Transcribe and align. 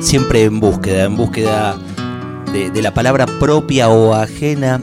siempre 0.00 0.44
en 0.44 0.60
búsqueda, 0.60 1.04
en 1.04 1.16
búsqueda 1.16 1.78
de, 2.52 2.82
la 2.82 2.94
palabra 2.94 3.26
propia 3.38 3.88
o 3.88 4.14
ajena 4.14 4.80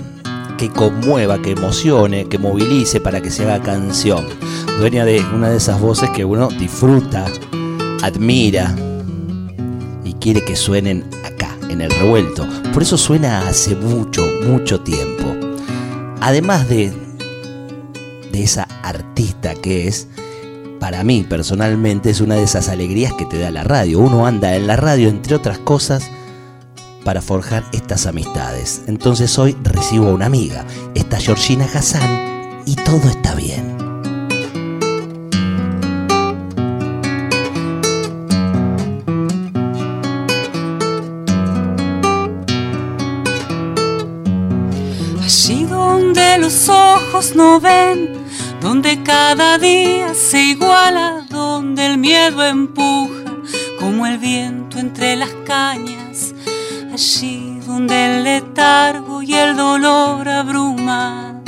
que 0.57 0.69
conmueva, 0.69 1.41
que 1.41 1.51
emocione, 1.51 2.25
que 2.27 2.37
movilice 2.37 2.99
para 2.99 3.21
que 3.21 3.31
se 3.31 3.43
haga 3.43 3.61
canción. 3.61 4.25
Dueña 4.79 5.05
de 5.05 5.19
una 5.33 5.49
de 5.49 5.57
esas 5.57 5.79
voces 5.79 6.09
que 6.11 6.25
uno 6.25 6.49
disfruta, 6.49 7.25
admira 8.03 8.75
y 10.03 10.13
quiere 10.13 10.43
que 10.43 10.55
suenen 10.55 11.05
acá, 11.23 11.55
en 11.69 11.81
el 11.81 11.89
revuelto. 11.91 12.47
Por 12.73 12.83
eso 12.83 12.97
suena 12.97 13.47
hace 13.47 13.75
mucho, 13.75 14.25
mucho 14.47 14.81
tiempo. 14.81 15.35
Además 16.21 16.67
de, 16.69 16.93
de 18.31 18.43
esa 18.43 18.67
artista 18.83 19.53
que 19.55 19.87
es, 19.87 20.07
para 20.85 21.03
mí 21.03 21.25
personalmente 21.27 22.11
es 22.11 22.21
una 22.21 22.35
de 22.35 22.43
esas 22.43 22.69
alegrías 22.69 23.11
que 23.13 23.25
te 23.25 23.39
da 23.39 23.49
la 23.49 23.63
radio. 23.63 23.97
Uno 23.97 24.27
anda 24.27 24.55
en 24.55 24.67
la 24.67 24.75
radio, 24.75 25.09
entre 25.09 25.33
otras 25.33 25.57
cosas, 25.57 26.11
para 27.03 27.23
forjar 27.23 27.63
estas 27.73 28.05
amistades. 28.05 28.83
Entonces 28.85 29.39
hoy 29.39 29.57
recibo 29.63 30.09
a 30.09 30.13
una 30.13 30.27
amiga, 30.27 30.63
está 30.93 31.17
Georgina 31.17 31.65
Hassan, 31.65 32.61
y 32.67 32.75
todo 32.75 33.09
está 33.09 33.33
bien. 33.33 33.75
Allí 45.23 45.63
donde 45.63 46.37
los 46.37 46.69
ojos 46.69 47.35
no 47.35 47.59
ven, 47.59 48.14
donde 48.75 49.03
cada 49.03 49.57
día 49.57 50.13
se 50.13 50.41
iguala, 50.41 51.25
donde 51.29 51.85
el 51.85 51.97
miedo 51.97 52.43
empuja 52.43 53.23
como 53.79 54.05
el 54.05 54.17
viento 54.17 54.79
entre 54.79 55.15
las 55.15 55.29
cañas, 55.47 56.35
allí 56.91 57.61
donde 57.65 57.95
el 58.05 58.23
letargo 58.25 59.21
y 59.21 59.33
el 59.33 59.55
dolor 59.55 60.27
abruma, 60.27 61.41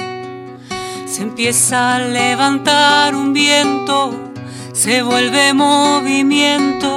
se 1.05 1.23
empieza 1.23 1.95
a 1.95 1.99
levantar 1.99 3.13
un 3.13 3.33
viento, 3.33 4.31
se 4.71 5.01
vuelve 5.01 5.53
movimiento 5.53 6.96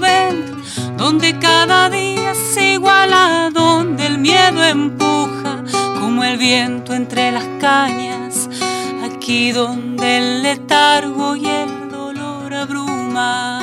ven, 0.00 0.62
donde 0.96 1.38
cada 1.38 1.88
día 1.88 2.34
se 2.34 2.74
iguala, 2.74 3.50
donde 3.52 4.06
el 4.06 4.18
miedo 4.18 4.62
empuja 4.62 5.64
como 6.00 6.24
el 6.24 6.36
viento 6.36 6.94
entre 6.94 7.32
las 7.32 7.44
cañas, 7.60 8.48
aquí 9.02 9.52
donde 9.52 10.18
el 10.18 10.42
letargo 10.42 11.36
y 11.36 11.46
el 11.46 11.90
dolor 11.90 12.52
abruma. 12.52 13.60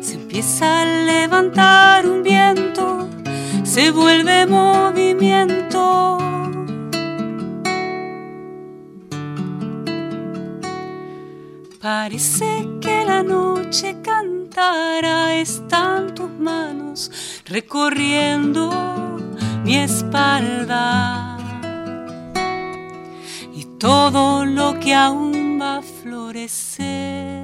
Se 0.00 0.14
empieza 0.14 0.82
a 0.82 0.84
levantar 0.84 2.06
un 2.06 2.22
viento, 2.22 3.08
se 3.64 3.90
vuelve 3.90 4.46
movimiento. 4.46 6.18
Parece 11.80 12.66
que 12.80 13.04
la 13.04 13.22
noche 13.22 13.96
están 15.40 16.14
tus 16.14 16.30
manos 16.30 17.10
recorriendo 17.46 18.70
mi 19.64 19.76
espalda. 19.76 21.38
Y 23.52 23.64
todo 23.78 24.44
lo 24.44 24.78
que 24.80 24.94
aún 24.94 25.58
va 25.60 25.78
a 25.78 25.82
florecer. 25.82 27.43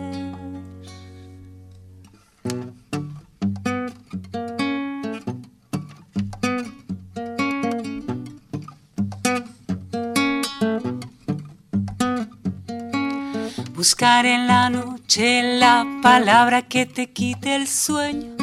Buscar 14.00 14.24
en 14.24 14.46
la 14.46 14.70
noche 14.70 15.58
la 15.58 15.86
palabra 16.00 16.62
que 16.62 16.86
te 16.86 17.10
quite 17.12 17.54
el 17.54 17.68
sueño 17.68 18.34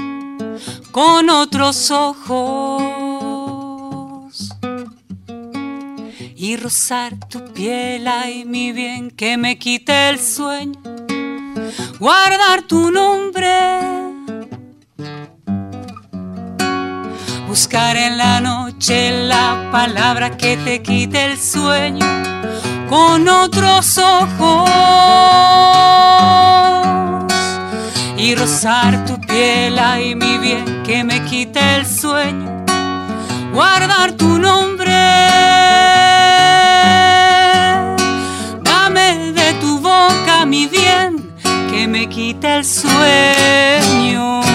con 0.91 1.31
otros 1.31 1.89
ojos. 1.89 3.09
Y 6.35 6.57
rozar 6.57 7.17
tu 7.27 7.43
piel, 7.53 8.07
ay 8.07 8.45
mi 8.45 8.71
bien, 8.71 9.09
que 9.09 9.35
me 9.37 9.57
quite 9.57 10.09
el 10.09 10.19
sueño. 10.19 10.79
Guardar 11.97 12.61
tu 12.67 12.91
nombre. 12.91 13.71
Buscar 17.47 17.97
en 17.97 18.19
la 18.19 18.41
noche 18.41 19.25
la 19.25 19.69
palabra 19.71 20.37
que 20.37 20.55
te 20.57 20.83
quite 20.83 21.25
el 21.25 21.39
sueño 21.39 22.05
con 22.89 23.27
otros 23.27 23.97
ojos 23.97 24.69
y 28.17 28.33
rozar 28.35 29.05
tu 29.05 29.19
piel, 29.21 29.77
ay 29.77 30.15
mi 30.15 30.37
bien, 30.37 30.83
que 30.85 31.03
me 31.03 31.23
quite 31.25 31.59
el 31.75 31.85
sueño, 31.85 32.65
guardar 33.53 34.13
tu 34.13 34.39
nombre, 34.39 34.93
dame 38.63 39.31
de 39.33 39.53
tu 39.61 39.79
boca 39.79 40.45
mi 40.45 40.67
bien, 40.67 41.33
que 41.69 41.87
me 41.87 42.07
quite 42.07 42.57
el 42.57 42.65
sueño. 42.65 44.46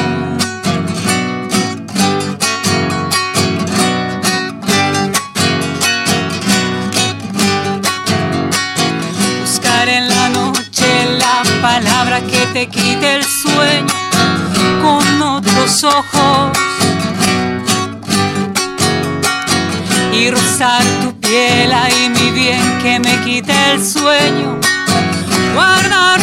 Te 12.52 12.66
quite 12.68 13.14
el 13.14 13.24
sueño 13.24 13.86
con 14.82 15.22
otros 15.22 15.84
ojos. 15.84 16.58
Y 20.12 20.30
rozar 20.30 20.82
tu 21.02 21.18
piel 21.20 21.72
ahí 21.72 22.10
mi 22.10 22.30
bien 22.30 22.78
que 22.82 23.00
me 23.00 23.18
quite 23.24 23.54
el 23.72 23.82
sueño. 23.84 24.60
Guardar 25.54 26.20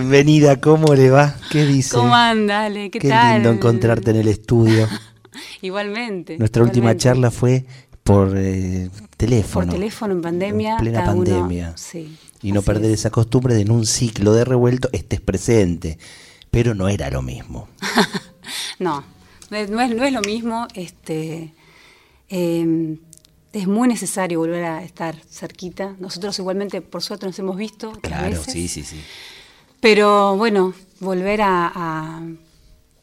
Bienvenida, 0.00 0.60
¿cómo 0.60 0.94
le 0.94 1.08
va? 1.08 1.34
¿Qué 1.50 1.64
dice? 1.64 1.96
¿Cómo 1.96 2.14
anda, 2.14 2.68
¿Qué, 2.70 2.90
Qué 2.90 3.08
lindo 3.08 3.50
encontrarte 3.50 4.10
en 4.10 4.18
el 4.18 4.28
estudio. 4.28 4.86
igualmente. 5.62 6.36
Nuestra 6.36 6.62
última 6.64 6.94
charla 6.98 7.30
fue 7.30 7.64
por 8.02 8.34
eh, 8.36 8.90
teléfono. 9.16 9.64
Por 9.68 9.74
teléfono 9.74 10.12
en 10.12 10.20
pandemia. 10.20 10.72
En 10.72 10.78
plena 10.80 11.00
uno- 11.00 11.24
pandemia. 11.24 11.72
sí, 11.78 12.14
y 12.42 12.52
no 12.52 12.60
perder 12.60 12.90
es. 12.90 13.00
esa 13.00 13.08
costumbre 13.10 13.54
de 13.54 13.62
en 13.62 13.70
un 13.70 13.86
ciclo 13.86 14.34
de 14.34 14.44
revuelto 14.44 14.90
estés 14.92 15.22
presente. 15.22 15.96
Pero 16.50 16.74
no 16.74 16.90
era 16.90 17.08
lo 17.10 17.22
mismo. 17.22 17.66
No, 18.78 19.02
no 19.50 19.56
es, 19.56 19.70
no 19.70 20.10
lo 20.10 20.20
mismo. 20.20 20.68
Este, 20.74 21.54
eh, 22.28 22.98
es 23.54 23.66
muy 23.66 23.88
necesario 23.88 24.40
volver 24.40 24.64
a 24.66 24.84
estar 24.84 25.16
cerquita. 25.30 25.96
Nosotros 25.98 26.38
igualmente, 26.38 26.82
por 26.82 27.02
suerte, 27.02 27.24
nos 27.24 27.38
hemos 27.38 27.56
visto 27.56 27.92
Claro, 28.02 28.28
veces. 28.28 28.52
sí, 28.52 28.68
sí, 28.68 28.82
sí. 28.84 29.00
Pero 29.80 30.36
bueno, 30.36 30.74
volver 31.00 31.42
a, 31.42 31.70
a- 31.74 32.22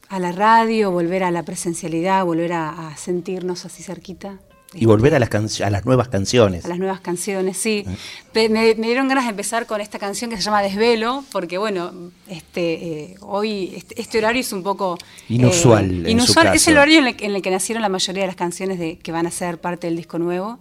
a 0.09 0.19
la 0.19 0.31
radio, 0.31 0.91
volver 0.91 1.23
a 1.23 1.31
la 1.31 1.43
presencialidad, 1.43 2.23
volver 2.25 2.53
a, 2.53 2.89
a 2.89 2.97
sentirnos 2.97 3.65
así 3.65 3.81
cerquita. 3.83 4.39
Y 4.75 4.85
volver 4.87 5.13
a 5.13 5.19
las, 5.19 5.29
canc- 5.29 5.63
a 5.63 5.69
las 5.69 5.85
nuevas 5.85 6.07
canciones. 6.09 6.65
A 6.65 6.67
las 6.67 6.79
nuevas 6.79 6.99
canciones, 6.99 7.57
sí. 7.57 7.83
Eh. 7.87 7.95
Pe- 8.31 8.49
Me, 8.49 8.73
me 8.75 8.87
dieron 8.87 9.07
ganas 9.07 9.25
de 9.25 9.29
empezar 9.31 9.67
con 9.67 9.81
esta 9.81 9.99
canción 9.99 10.31
que 10.31 10.37
se 10.37 10.41
llama 10.43 10.63
Desvelo, 10.63 11.23
porque 11.31 11.57
bueno, 11.59 11.91
este 12.27 12.73
eh, 12.73 13.15
hoy 13.21 13.73
este, 13.75 14.01
este 14.01 14.17
horario 14.17 14.41
es 14.41 14.51
un 14.51 14.63
poco 14.63 14.97
eh, 14.99 15.33
Inusual, 15.35 15.91
en 15.91 16.03
su 16.05 16.09
inusual. 16.09 16.55
Es 16.55 16.67
el 16.67 16.73
horario 16.77 16.99
en 16.99 17.07
el, 17.07 17.15
que- 17.15 17.25
en 17.25 17.35
el 17.35 17.41
que 17.43 17.51
nacieron 17.51 17.83
la 17.83 17.89
mayoría 17.89 18.23
de 18.23 18.27
las 18.27 18.35
canciones 18.35 18.79
de, 18.79 18.97
que 18.97 19.11
van 19.11 19.27
a 19.27 19.31
ser 19.31 19.61
parte 19.61 19.85
del 19.87 19.95
disco 19.95 20.17
nuevo, 20.17 20.57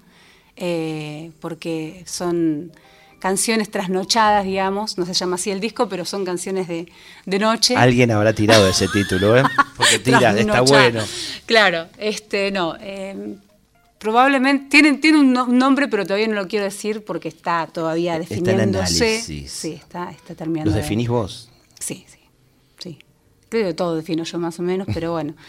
eh, 0.56 1.30
porque 1.40 2.02
son 2.06 2.70
canciones 3.22 3.70
trasnochadas, 3.70 4.44
digamos, 4.44 4.98
no 4.98 5.06
se 5.06 5.14
llama 5.14 5.36
así 5.36 5.52
el 5.52 5.60
disco, 5.60 5.88
pero 5.88 6.04
son 6.04 6.24
canciones 6.24 6.66
de, 6.66 6.90
de 7.24 7.38
noche. 7.38 7.76
Alguien 7.76 8.10
habrá 8.10 8.32
tirado 8.32 8.69
ese 8.69 8.88
título, 8.92 9.36
¿eh? 9.38 9.44
Porque 9.76 10.00
tira, 10.00 10.36
está 10.36 10.60
bueno. 10.62 11.00
Claro, 11.46 11.86
este, 11.98 12.50
no. 12.50 12.74
eh, 12.80 13.36
probablemente 13.98 14.66
tiene, 14.69 14.94
tiene 14.98 15.19
un, 15.20 15.32
no- 15.32 15.44
un 15.44 15.56
nombre, 15.56 15.86
pero 15.86 16.02
todavía 16.04 16.26
no 16.26 16.34
lo 16.34 16.48
quiero 16.48 16.64
decir 16.64 17.04
porque 17.04 17.28
está 17.28 17.69
todavía 17.69 18.16
Está 18.16 18.34
en 18.34 18.42
definiéndose. 18.44 19.20
Sí, 19.48 19.72
está, 19.72 20.10
está 20.10 20.34
terminando. 20.34 20.70
¿Los 20.70 20.74
de- 20.74 20.80
definís 20.82 21.08
vos? 21.08 21.48
Sí, 21.78 22.04
sí, 22.08 22.19
sí. 22.80 22.98
Creo 23.48 23.69
que 23.69 23.74
todo 23.74 23.94
defino 23.94 24.24
yo 24.24 24.38
más 24.40 24.58
o 24.58 24.62
menos, 24.62 24.88
pero 24.92 25.12
bueno. 25.12 25.34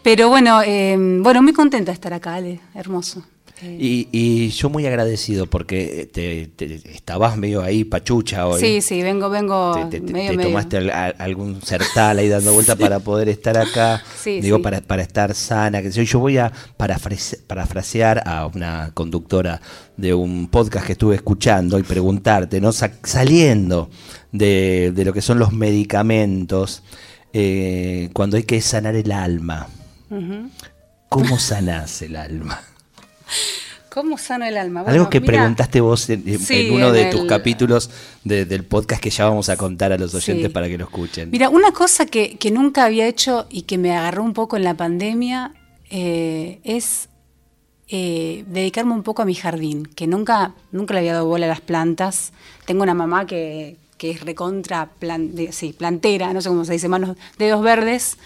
Pero 0.00 0.28
bueno, 0.28 0.62
eh, 0.64 0.96
bueno, 0.98 1.42
muy 1.42 1.52
contenta 1.52 1.90
de 1.90 1.94
estar 1.94 2.12
acá, 2.14 2.34
Ale, 2.36 2.60
hermoso. 2.74 3.26
Y, 3.62 4.08
y 4.12 4.48
yo 4.50 4.70
muy 4.70 4.86
agradecido 4.86 5.46
porque 5.46 6.08
te, 6.12 6.46
te- 6.54 6.76
estabas 6.94 7.36
medio 7.36 7.62
ahí 7.62 7.82
pachucha 7.84 8.46
hoy. 8.46 8.60
sí, 8.60 8.80
sí, 8.80 9.02
vengo, 9.02 9.28
vengo 9.30 9.88
Te, 9.90 10.00
te- 10.00 10.12
medio, 10.12 10.30
te 10.30 10.36
medio. 10.36 10.50
tomaste 10.50 10.76
al- 10.76 11.14
algún 11.18 11.60
sertal 11.62 12.18
ahí 12.18 12.28
dando 12.28 12.52
vuelta 12.52 12.76
para 12.76 13.00
poder 13.00 13.28
estar 13.28 13.58
acá. 13.58 14.02
Sí, 14.22 14.40
Digo, 14.40 14.58
sí. 14.58 14.62
Para, 14.62 14.80
para 14.80 15.02
estar 15.02 15.34
sana. 15.34 15.82
Que 15.82 15.90
yo, 15.90 16.18
voy 16.20 16.38
a 16.38 16.52
parafrase- 16.78 17.40
parafrasear 17.46 18.22
a 18.26 18.46
una 18.46 18.92
conductora 18.94 19.60
de 19.96 20.14
un 20.14 20.46
podcast 20.48 20.86
que 20.86 20.92
estuve 20.92 21.16
escuchando 21.16 21.78
y 21.78 21.82
preguntarte, 21.82 22.60
¿no? 22.60 22.70
Sa- 22.72 22.92
saliendo 23.02 23.90
de, 24.30 24.92
de 24.94 25.04
lo 25.04 25.12
que 25.12 25.20
son 25.22 25.38
los 25.40 25.52
medicamentos, 25.52 26.82
eh, 27.32 28.10
cuando 28.12 28.36
hay 28.36 28.44
que 28.44 28.60
sanar 28.60 28.94
el 28.94 29.10
alma. 29.10 29.66
¿Cómo 31.08 31.38
sanás 31.38 32.02
el 32.02 32.16
alma? 32.16 32.60
¿Cómo 33.90 34.18
sano 34.18 34.44
el 34.44 34.56
alma? 34.56 34.82
Algo 34.86 35.08
que 35.10 35.18
mira, 35.20 35.32
preguntaste 35.32 35.80
vos 35.80 36.08
en, 36.10 36.22
en 36.28 36.38
Sí, 36.38 36.68
uno 36.70 36.88
en 36.88 36.92
de 36.94 37.04
tus 37.06 37.22
el- 37.22 37.26
capítulos 37.26 37.90
de- 38.22 38.44
del 38.44 38.64
podcast 38.64 39.02
que 39.02 39.10
ya 39.10 39.24
vamos 39.24 39.48
a 39.48 39.56
contar 39.56 39.92
a 39.92 39.98
los 39.98 40.14
oyentes 40.14 40.46
Sí. 40.48 40.52
para 40.52 40.68
que 40.68 40.76
lo 40.78 40.84
escuchen. 40.84 41.30
Mira, 41.30 41.48
una 41.48 41.72
cosa 41.72 42.04
que, 42.06 42.36
que 42.36 42.50
nunca 42.50 42.84
había 42.84 43.06
hecho 43.08 43.46
y 43.50 43.62
que 43.62 43.78
me 43.78 43.96
agarró 43.96 44.22
un 44.22 44.34
poco 44.34 44.56
en 44.56 44.64
la 44.64 44.74
pandemia 44.74 45.52
eh, 45.90 46.60
es 46.64 47.08
eh, 47.88 48.44
dedicarme 48.46 48.92
un 48.92 49.02
poco 49.02 49.22
a 49.22 49.24
mi 49.24 49.34
jardín, 49.34 49.86
que 49.86 50.06
nunca, 50.06 50.52
nunca 50.70 50.92
le 50.92 51.00
había 51.00 51.14
dado 51.14 51.26
bola 51.26 51.46
a 51.46 51.48
las 51.48 51.62
plantas. 51.62 52.32
Tengo 52.66 52.82
una 52.82 52.92
mamá 52.94 53.26
que, 53.26 53.76
que 53.96 54.10
es 54.10 54.20
recontra 54.20 54.90
plan- 54.98 55.34
de- 55.34 55.50
sí, 55.52 55.72
plantera, 55.72 56.32
no 56.34 56.42
sé 56.42 56.50
cómo 56.50 56.66
se 56.66 56.74
dice, 56.74 56.88
manos, 56.88 57.16
dedos 57.38 57.62
verdes. 57.62 58.18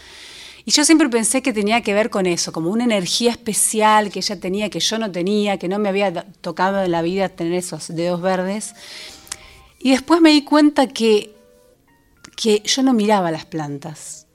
Y 0.64 0.70
yo 0.70 0.84
siempre 0.84 1.08
pensé 1.08 1.42
que 1.42 1.52
tenía 1.52 1.80
que 1.80 1.94
ver 1.94 2.08
con 2.10 2.26
eso, 2.26 2.52
como 2.52 2.70
una 2.70 2.84
energía 2.84 3.32
especial 3.32 4.10
que 4.10 4.20
ella 4.20 4.38
tenía, 4.38 4.70
que 4.70 4.80
yo 4.80 4.98
no 4.98 5.10
tenía, 5.10 5.58
que 5.58 5.68
no 5.68 5.78
me 5.78 5.88
había 5.88 6.12
tocado 6.40 6.82
en 6.82 6.90
la 6.90 7.02
vida 7.02 7.28
tener 7.28 7.54
esos 7.54 7.88
dedos 7.88 8.20
verdes. 8.20 8.74
Y 9.80 9.90
después 9.90 10.20
me 10.20 10.30
di 10.30 10.44
cuenta 10.44 10.86
que 10.86 11.32
que 12.36 12.60
yo 12.64 12.82
no 12.82 12.92
miraba 12.92 13.30
las 13.30 13.44
plantas. 13.44 14.26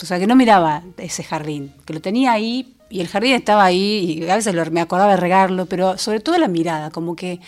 O 0.00 0.06
sea, 0.06 0.18
que 0.18 0.26
no 0.26 0.36
miraba 0.36 0.84
ese 0.98 1.24
jardín, 1.24 1.74
que 1.84 1.94
lo 1.94 2.00
tenía 2.00 2.32
ahí 2.32 2.76
y 2.90 3.00
el 3.00 3.08
jardín 3.08 3.32
estaba 3.32 3.64
ahí 3.64 4.20
y 4.20 4.30
a 4.30 4.36
veces 4.36 4.54
me 4.70 4.80
acordaba 4.80 5.12
de 5.12 5.16
regarlo, 5.16 5.66
pero 5.66 5.98
sobre 5.98 6.20
todo 6.20 6.38
la 6.38 6.48
mirada, 6.48 6.90
como 6.90 7.16
que, 7.16 7.40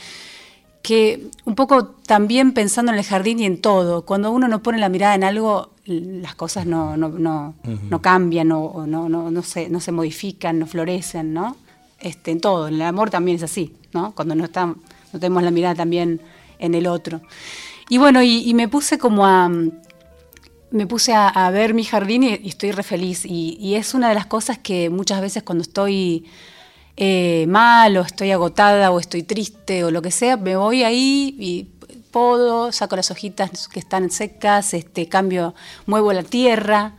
que 0.82 1.26
un 1.44 1.54
poco 1.54 1.86
también 1.86 2.52
pensando 2.52 2.92
en 2.92 2.98
el 2.98 3.04
jardín 3.04 3.40
y 3.40 3.44
en 3.44 3.60
todo, 3.60 4.04
cuando 4.04 4.30
uno 4.30 4.48
no 4.48 4.62
pone 4.62 4.78
la 4.78 4.88
mirada 4.88 5.14
en 5.14 5.24
algo, 5.24 5.70
las 5.84 6.34
cosas 6.34 6.66
no, 6.66 6.96
no, 6.96 7.08
no, 7.08 7.54
no 7.64 8.02
cambian 8.02 8.52
o, 8.52 8.64
o 8.64 8.86
no, 8.86 9.08
no, 9.08 9.30
no, 9.30 9.42
se, 9.42 9.68
no 9.68 9.80
se 9.80 9.92
modifican, 9.92 10.58
no 10.58 10.66
florecen, 10.66 11.32
¿no? 11.32 11.56
Este, 12.00 12.30
en 12.30 12.40
todo, 12.40 12.68
en 12.68 12.74
el 12.74 12.82
amor 12.82 13.10
también 13.10 13.36
es 13.36 13.42
así, 13.42 13.74
¿no? 13.92 14.14
Cuando 14.14 14.34
no, 14.34 14.44
está, 14.44 14.66
no 14.66 15.20
tenemos 15.20 15.42
la 15.42 15.50
mirada 15.50 15.74
también 15.74 16.20
en 16.58 16.74
el 16.74 16.86
otro. 16.86 17.20
Y 17.88 17.98
bueno, 17.98 18.22
y, 18.22 18.48
y 18.48 18.54
me 18.54 18.68
puse 18.68 18.98
como 18.98 19.26
a, 19.26 19.50
me 20.70 20.86
puse 20.86 21.12
a, 21.12 21.28
a 21.28 21.50
ver 21.50 21.74
mi 21.74 21.84
jardín 21.84 22.22
y, 22.22 22.36
y 22.42 22.48
estoy 22.48 22.70
re 22.70 22.82
feliz. 22.82 23.24
Y, 23.24 23.56
y 23.60 23.74
es 23.74 23.94
una 23.94 24.10
de 24.10 24.14
las 24.14 24.26
cosas 24.26 24.58
que 24.58 24.90
muchas 24.90 25.20
veces 25.20 25.42
cuando 25.42 25.62
estoy 25.62 26.26
eh, 27.00 27.46
mal 27.46 27.96
o 27.96 28.00
estoy 28.00 28.32
agotada 28.32 28.90
o 28.90 28.98
estoy 28.98 29.22
triste 29.22 29.84
o 29.84 29.92
lo 29.92 30.02
que 30.02 30.10
sea, 30.10 30.36
me 30.36 30.56
voy 30.56 30.82
ahí 30.82 31.36
y 31.38 31.68
podo, 32.10 32.72
saco 32.72 32.96
las 32.96 33.12
hojitas 33.12 33.68
que 33.68 33.78
están 33.78 34.10
secas, 34.10 34.74
este, 34.74 35.08
cambio, 35.08 35.54
muevo 35.86 36.12
la 36.12 36.24
tierra. 36.24 36.94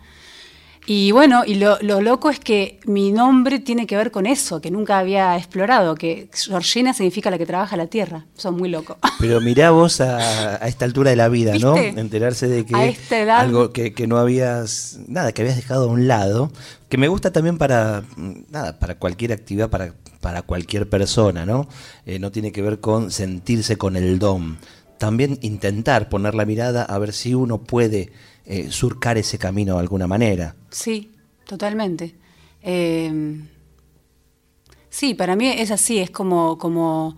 Y 0.91 1.12
bueno, 1.12 1.44
y 1.45 1.53
lo, 1.53 1.77
lo 1.81 2.01
loco 2.01 2.31
es 2.31 2.39
que 2.39 2.80
mi 2.86 3.12
nombre 3.12 3.59
tiene 3.59 3.86
que 3.86 3.95
ver 3.95 4.09
con 4.09 4.25
eso, 4.25 4.59
que 4.59 4.71
nunca 4.71 4.97
había 4.97 5.38
explorado, 5.38 5.94
que 5.94 6.30
Georgina 6.33 6.95
significa 6.95 7.30
la 7.30 7.38
que 7.38 7.45
trabaja 7.45 7.77
la 7.77 7.86
tierra. 7.86 8.25
Son 8.33 8.57
muy 8.57 8.69
loco. 8.69 8.97
Pero 9.19 9.39
mirá 9.39 9.69
vos 9.69 10.01
a, 10.01 10.18
a 10.56 10.68
esta 10.68 10.86
altura 10.86 11.12
de 11.12 11.15
la 11.15 11.30
vida, 11.30 11.53
¿no? 11.59 11.77
Enterarse 11.77 12.47
de 12.47 12.65
que 12.65 12.75
A 12.75 12.88
esta 12.88 13.19
edad. 13.19 13.39
algo 13.41 13.71
que, 13.71 13.94
que 13.94 14.07
no 14.07 14.18
habías, 14.18 14.97
nada, 15.07 15.31
que 15.31 15.44
habías 15.44 15.57
dejado 15.57 15.83
a 15.83 15.94
un 15.94 16.07
lado, 16.07 16.51
que 16.89 16.97
me 16.97 17.07
gusta 17.07 17.31
también 17.31 17.59
para, 17.59 18.01
nada, 18.50 18.80
para 18.80 18.95
cualquier 18.95 19.31
actividad, 19.31 19.69
para, 19.69 19.94
para 20.21 20.42
cualquier 20.42 20.89
persona, 20.89 21.45
¿no? 21.45 21.68
Eh, 22.07 22.18
no 22.18 22.31
tiene 22.31 22.51
que 22.51 22.63
ver 22.63 22.80
con 22.80 23.12
sentirse 23.12 23.77
con 23.77 23.95
el 23.95 24.18
don. 24.18 24.57
También 24.97 25.38
intentar 25.44 26.09
poner 26.09 26.33
la 26.33 26.45
mirada 26.47 26.81
a 26.81 26.97
ver 26.97 27.13
si 27.13 27.35
uno 27.35 27.59
puede 27.59 28.12
eh, 28.51 28.71
surcar 28.71 29.15
ese 29.19 29.37
camino 29.37 29.75
de 29.75 29.81
alguna 29.81 30.07
manera. 30.07 30.56
Sí, 30.71 31.11
totalmente. 31.45 32.15
Eh, 32.63 33.44
sí, 34.89 35.13
para 35.13 35.35
mí 35.35 35.47
es 35.47 35.69
así, 35.69 35.99
es 35.99 36.09
como, 36.09 36.57
como 36.57 37.15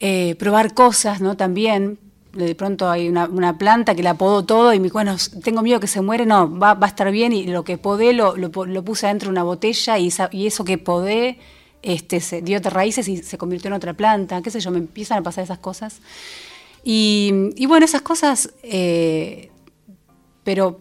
eh, 0.00 0.34
probar 0.40 0.74
cosas, 0.74 1.20
¿no? 1.20 1.36
También, 1.36 2.00
de 2.32 2.56
pronto 2.56 2.90
hay 2.90 3.08
una, 3.08 3.58
planta 3.58 3.94
que 3.94 4.02
la 4.02 4.14
podó 4.14 4.44
todo 4.44 4.74
y 4.74 4.80
me 4.80 4.88
bueno, 4.88 5.14
tengo 5.44 5.62
miedo 5.62 5.78
que 5.78 5.86
se 5.86 6.00
muere, 6.00 6.26
no, 6.26 6.58
va, 6.58 6.74
va 6.74 6.88
a 6.88 6.90
estar 6.90 7.08
bien 7.12 7.32
y 7.32 7.46
lo 7.46 7.62
que 7.62 7.78
podé 7.78 8.12
lo, 8.12 8.34
lo, 8.36 8.50
puse 8.84 9.06
adentro 9.06 9.28
de 9.28 9.30
una 9.30 9.44
botella 9.44 9.98
y, 9.98 10.08
eso 10.08 10.64
que 10.64 10.78
podé 10.78 11.38
este, 11.82 12.18
se 12.18 12.42
raíces 12.70 13.06
y 13.06 13.18
se 13.18 13.38
convirtió 13.38 13.68
en 13.68 13.74
otra 13.74 13.94
planta, 13.94 14.42
qué 14.42 14.50
sé 14.50 14.58
yo, 14.58 14.72
me 14.72 14.78
empiezan 14.78 15.18
a 15.18 15.22
pasar 15.22 15.44
esas 15.44 15.58
cosas. 15.58 16.00
Y, 16.82 17.52
y 17.54 17.66
bueno, 17.66 17.84
esas 17.84 18.02
cosas, 18.02 18.52
eh, 18.64 19.49
pero 20.50 20.80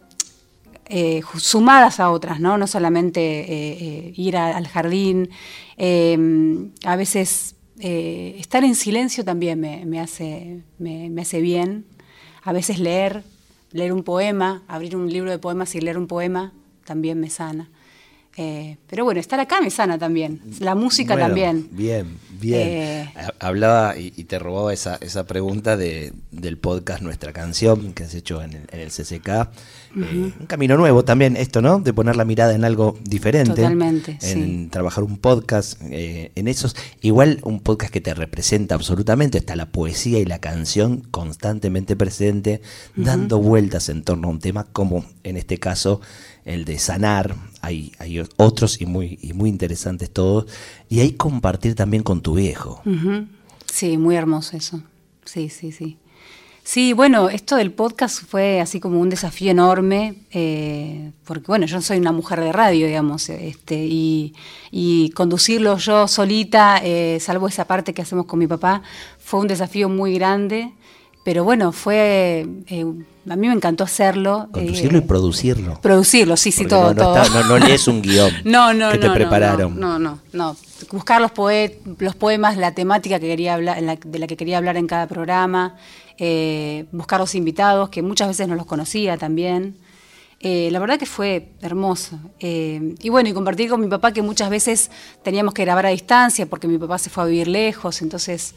eh, 0.87 1.21
sumadas 1.37 1.99
a 1.99 2.09
otras, 2.09 2.39
¿no? 2.39 2.57
No 2.57 2.65
solamente 2.65 3.21
eh, 3.21 3.77
eh, 3.79 4.13
ir 4.15 4.35
al 4.35 4.67
jardín, 4.67 5.29
eh, 5.77 6.17
a 6.85 6.95
veces 6.95 7.55
estar 7.77 8.63
en 8.63 8.73
silencio 8.73 9.23
también 9.23 9.59
me, 9.59 9.99
hace, 9.99 10.63
me 10.79 11.21
hace 11.21 11.39
bien. 11.39 11.85
A 12.41 12.51
veces 12.51 12.79
leer, 12.79 13.23
leer 13.71 13.93
un 13.93 14.01
poema, 14.01 14.63
abrir 14.67 14.95
un 14.95 15.07
libro 15.13 15.29
de 15.29 15.37
poemas 15.37 15.75
y 15.75 15.81
leer 15.81 15.99
un 15.99 16.07
poema 16.07 16.51
también 16.83 17.19
me 17.19 17.29
sana. 17.29 17.69
Eh, 18.37 18.77
pero 18.87 19.03
bueno, 19.03 19.19
estar 19.19 19.39
acá 19.39 19.59
me 19.59 19.69
sana 19.69 19.97
también. 19.97 20.39
La 20.59 20.73
música 20.73 21.13
Bueno, 21.13 21.27
también. 21.27 21.67
Bien, 21.71 22.17
bien. 22.39 22.61
Eh, 22.67 23.13
Ha- 23.15 23.47
Hablaba 23.47 23.97
y, 23.97 24.13
y 24.15 24.23
te 24.25 24.39
robaba 24.39 24.71
esa, 24.73 24.97
esa 25.01 25.25
pregunta 25.25 25.75
de, 25.75 26.13
del 26.31 26.57
podcast 26.57 27.01
Nuestra 27.01 27.33
Canción 27.33 27.91
que 27.93 28.03
has 28.03 28.13
hecho 28.13 28.41
en 28.41 28.53
el, 28.53 28.61
en 28.71 28.79
el 28.79 28.89
CCK. 28.91 29.27
Eh, 29.29 30.31
un 30.39 30.45
camino 30.47 30.77
nuevo 30.77 31.03
también, 31.03 31.35
esto, 31.35 31.61
¿no? 31.61 31.79
De 31.79 31.91
poner 31.91 32.15
la 32.15 32.23
mirada 32.23 32.53
en 32.55 32.63
algo 32.63 32.97
diferente. 33.03 33.55
Totalmente, 33.55 34.17
En 34.21 34.63
sí. 34.63 34.67
trabajar 34.71 35.03
un 35.03 35.17
podcast, 35.17 35.81
en 35.89 36.47
esos. 36.47 36.75
Igual 37.01 37.39
un 37.43 37.59
podcast 37.59 37.91
que 37.91 37.99
te 37.99 38.13
representa 38.13 38.75
absolutamente. 38.75 39.37
Está 39.39 39.55
la 39.57 39.65
poesía 39.71 40.19
y 40.19 40.25
la 40.25 40.39
canción 40.39 41.01
constantemente 41.11 41.95
presente, 41.97 42.61
dando 42.95 43.39
vueltas 43.39 43.89
en 43.89 44.03
torno 44.03 44.27
a 44.27 44.31
un 44.31 44.39
tema 44.39 44.63
como 44.65 45.03
en 45.23 45.35
este 45.35 45.57
caso 45.57 45.99
el 46.45 46.65
de 46.65 46.79
sanar. 46.79 47.35
Hay, 47.61 47.91
hay 47.99 48.19
y 48.19 48.23
otros 48.37 48.81
y 48.81 48.85
muy, 48.85 49.19
y 49.21 49.33
muy 49.33 49.49
interesantes 49.49 50.09
todos. 50.11 50.45
Y 50.89 50.99
ahí 50.99 51.13
compartir 51.13 51.75
también 51.75 52.03
con 52.03 52.21
tu 52.21 52.35
viejo. 52.35 52.81
Sí, 53.65 53.97
muy 53.97 54.15
hermoso 54.15 54.57
eso. 54.57 54.81
Sí, 55.25 55.49
sí, 55.49 55.71
sí. 55.71 55.97
Sí, 56.63 56.93
bueno, 56.93 57.29
esto 57.29 57.55
del 57.55 57.71
podcast 57.71 58.23
fue 58.23 58.61
así 58.61 58.79
como 58.79 58.99
un 58.99 59.09
desafío 59.09 59.49
enorme, 59.49 60.13
eh, 60.29 61.11
porque 61.25 61.47
bueno, 61.47 61.65
yo 61.65 61.81
soy 61.81 61.97
una 61.97 62.11
mujer 62.11 62.41
de 62.41 62.51
radio, 62.51 62.85
digamos, 62.85 63.27
este, 63.29 63.87
y, 63.89 64.35
conducirlo 65.15 65.77
yo 65.77 66.07
solita, 66.07 66.79
eh, 66.83 67.17
salvo 67.21 67.47
esa 67.47 67.65
parte 67.65 67.95
que 67.95 68.03
hacemos 68.03 68.27
con 68.27 68.37
mi 68.37 68.45
papá, 68.45 68.83
fue 69.17 69.39
un 69.39 69.47
desafío 69.47 69.89
muy 69.89 70.13
grande, 70.13 70.71
pero 71.23 71.43
bueno, 71.43 71.71
fue, 71.71 72.47
eh, 72.67 72.85
a 73.29 73.35
mí 73.35 73.47
me 73.47 73.53
encantó 73.53 73.83
hacerlo. 73.83 74.47
Conducirlo 74.51 74.99
y 74.99 75.01
producirlo. 75.01 75.79
Producirlo, 75.81 76.37
sí, 76.37 76.51
sí, 76.51 76.65
todo. 76.65 76.93
No, 76.93 77.13
todo. 77.13 77.43
no, 77.43 77.59
lees 77.59 77.87
un 77.87 78.01
guion 78.03 78.31
no, 78.45 78.73
no, 78.73 78.91
que 78.91 78.97
te 78.97 79.09
prepararon. 79.09 79.79
No, 79.79 79.99
no, 79.99 80.19
no, 80.33 80.55
Buscar 80.91 81.21
los, 81.21 81.31
los 81.99 82.15
poemas, 82.15 82.57
la 82.57 82.73
temática 82.73 83.19
que 83.19 83.27
quería 83.27 83.53
hablar, 83.53 83.99
de 83.99 84.19
la 84.19 84.27
que 84.27 84.37
quería 84.37 84.57
hablar 84.57 84.77
en 84.77 84.87
cada 84.87 85.07
programa. 85.07 85.75
Eh, 86.17 86.85
buscar 86.91 87.19
los 87.19 87.35
invitados, 87.35 87.89
que 87.89 88.01
muchas 88.01 88.27
veces 88.27 88.47
no 88.47 88.55
los 88.55 88.65
conocía 88.65 89.17
también. 89.17 89.77
Eh, 90.41 90.69
la 90.71 90.79
verdad 90.79 90.97
que 90.97 91.05
fue 91.05 91.49
hermoso. 91.61 92.19
Eh, 92.39 92.95
y 93.01 93.09
bueno, 93.09 93.29
y 93.29 93.33
compartir 93.33 93.69
con 93.69 93.81
mi 93.81 93.87
papá 93.87 94.13
que 94.13 94.21
muchas 94.21 94.49
veces 94.49 94.89
teníamos 95.21 95.53
que 95.53 95.63
grabar 95.63 95.85
a 95.85 95.89
distancia 95.89 96.45
porque 96.45 96.67
mi 96.67 96.77
papá 96.77 96.97
se 96.97 97.09
fue 97.09 97.23
a 97.23 97.27
vivir 97.27 97.47
lejos, 97.49 98.01
entonces... 98.01 98.55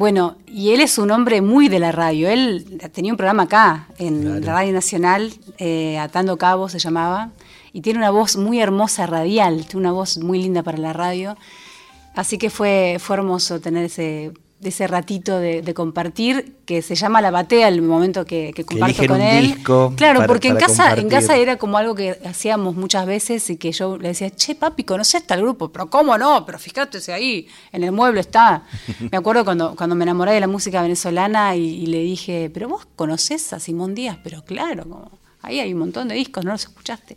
bueno, 0.00 0.38
y 0.46 0.70
él 0.70 0.80
es 0.80 0.96
un 0.96 1.10
hombre 1.10 1.42
muy 1.42 1.68
de 1.68 1.78
la 1.78 1.92
radio. 1.92 2.30
Él 2.30 2.80
tenía 2.90 3.12
un 3.12 3.18
programa 3.18 3.42
acá, 3.42 3.86
en 3.98 4.40
la 4.40 4.54
Radio 4.54 4.72
Nacional, 4.72 5.30
Atando 6.00 6.38
Cabos 6.38 6.72
se 6.72 6.78
llamaba, 6.78 7.32
y 7.74 7.82
tiene 7.82 7.98
una 7.98 8.08
voz 8.08 8.38
muy 8.38 8.60
hermosa 8.60 9.06
radial, 9.06 9.66
tiene 9.66 9.80
una 9.80 9.92
voz 9.92 10.16
muy 10.16 10.40
linda 10.40 10.62
para 10.62 10.78
la 10.78 10.94
radio. 10.94 11.36
Así 12.14 12.38
que 12.38 12.48
fue, 12.48 12.96
fue 12.98 13.16
hermoso 13.16 13.60
tener 13.60 13.84
ese 13.84 14.32
de 14.60 14.68
ese 14.68 14.86
ratito 14.86 15.38
de, 15.38 15.72
compartir 15.74 16.56
que 16.66 16.82
se 16.82 16.94
llama 16.94 17.22
la 17.22 17.30
batea 17.30 17.68
el 17.68 17.80
momento 17.80 18.26
que, 18.26 18.52
comparto 18.66 19.06
con 19.06 19.20
él. 19.20 19.56
claro, 19.96 20.26
porque 20.26 20.48
en 20.48 20.56
casa 20.56 20.94
en 20.94 21.08
casa 21.08 21.36
era 21.36 21.56
como 21.56 21.78
algo 21.78 21.94
que 21.94 22.18
hacíamos 22.26 22.76
muchas 22.76 23.06
veces 23.06 23.48
y 23.48 23.56
que 23.56 23.72
yo 23.72 23.96
le 23.96 24.08
decía, 24.08 24.30
che 24.30 24.54
papi, 24.54 24.84
¿conoces 24.84 25.26
tal 25.26 25.40
grupo? 25.40 25.70
Pero 25.70 25.88
cómo 25.88 26.18
no, 26.18 26.44
pero 26.44 26.58
fíjate 26.58 27.00
si 27.00 27.10
ahí 27.10 27.48
en 27.72 27.84
el 27.84 27.92
mueble 27.92 28.20
está. 28.20 28.64
me 29.10 29.16
acuerdo 29.16 29.44
cuando, 29.44 29.74
cuando 29.74 29.96
me 29.96 30.04
enamoré 30.04 30.32
de 30.32 30.40
la 30.40 30.46
música 30.46 30.82
venezolana 30.82 31.56
y, 31.56 31.86
le 31.86 32.00
dije, 32.00 32.50
pero 32.52 32.68
vos 32.68 32.86
conocés 32.96 33.52
a 33.54 33.60
Simón 33.60 33.94
Díaz, 33.94 34.18
pero 34.22 34.44
claro, 34.44 34.82
como, 34.82 35.10
ahí 35.40 35.60
hay 35.60 35.72
un 35.72 35.80
montón 35.80 36.08
de 36.08 36.16
discos, 36.16 36.44
no 36.44 36.52
los 36.52 36.62
escuchaste. 36.62 37.16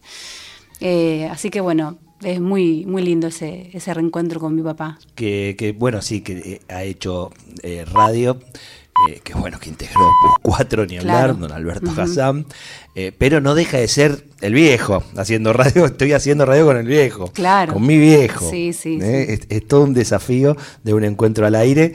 Eh, 0.80 1.28
así 1.30 1.50
que 1.50 1.60
bueno, 1.60 1.98
es 2.24 2.40
muy, 2.40 2.86
muy 2.86 3.04
lindo 3.04 3.28
ese, 3.28 3.70
ese 3.74 3.94
reencuentro 3.94 4.40
con 4.40 4.56
mi 4.56 4.62
papá. 4.62 5.00
Que, 5.16 5.56
que 5.58 5.72
bueno, 5.72 6.02
sí, 6.02 6.22
que 6.22 6.34
eh, 6.34 6.62
ha 6.70 6.84
hecho 6.84 7.32
eh, 7.62 7.86
radio, 7.86 8.40
eh, 9.10 9.22
que 9.24 9.34
bueno, 9.34 9.60
que 9.60 9.70
integró 9.70 10.12
cuatro 10.42 10.86
ni 10.86 10.98
hablar, 10.98 11.38
don 11.38 11.52
Alberto 11.52 11.92
Hassan, 11.96 12.46
pero 13.18 13.42
no 13.42 13.56
deja 13.56 13.78
de 13.78 13.88
ser 13.88 14.26
el 14.42 14.54
viejo 14.54 15.04
haciendo 15.18 15.52
radio, 15.52 15.86
estoy 15.88 16.14
haciendo 16.14 16.46
radio 16.46 16.66
con 16.66 16.78
el 16.78 16.86
viejo, 16.86 17.28
claro. 17.28 17.74
con 17.74 17.86
mi 17.86 17.98
viejo. 17.98 18.50
Sí, 18.50 18.74
sí, 18.74 19.00
Es, 19.02 19.68
todo 19.68 19.84
un 19.84 19.94
desafío 19.94 20.56
de 20.84 20.94
un 20.94 21.04
encuentro 21.04 21.46
al 21.46 21.56
aire. 21.56 21.94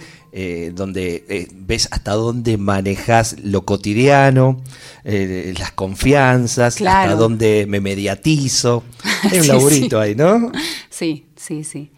donde 0.72 1.48
ves 1.54 1.88
hasta 1.90 2.12
dónde 2.12 2.58
manejas 2.58 3.36
lo 3.42 3.64
cotidiano, 3.64 4.60
las 5.04 5.72
confianzas, 5.72 6.80
hasta 6.80 7.14
dónde 7.14 7.66
me 7.68 7.80
mediatizo. 7.80 8.82
Hay 9.30 9.40
un 9.40 9.48
laburito 9.48 10.00
ahí, 10.00 10.14
¿no? 10.14 10.52
Sí, 10.90 11.26
sí, 11.36 11.64
sí. 11.64 11.90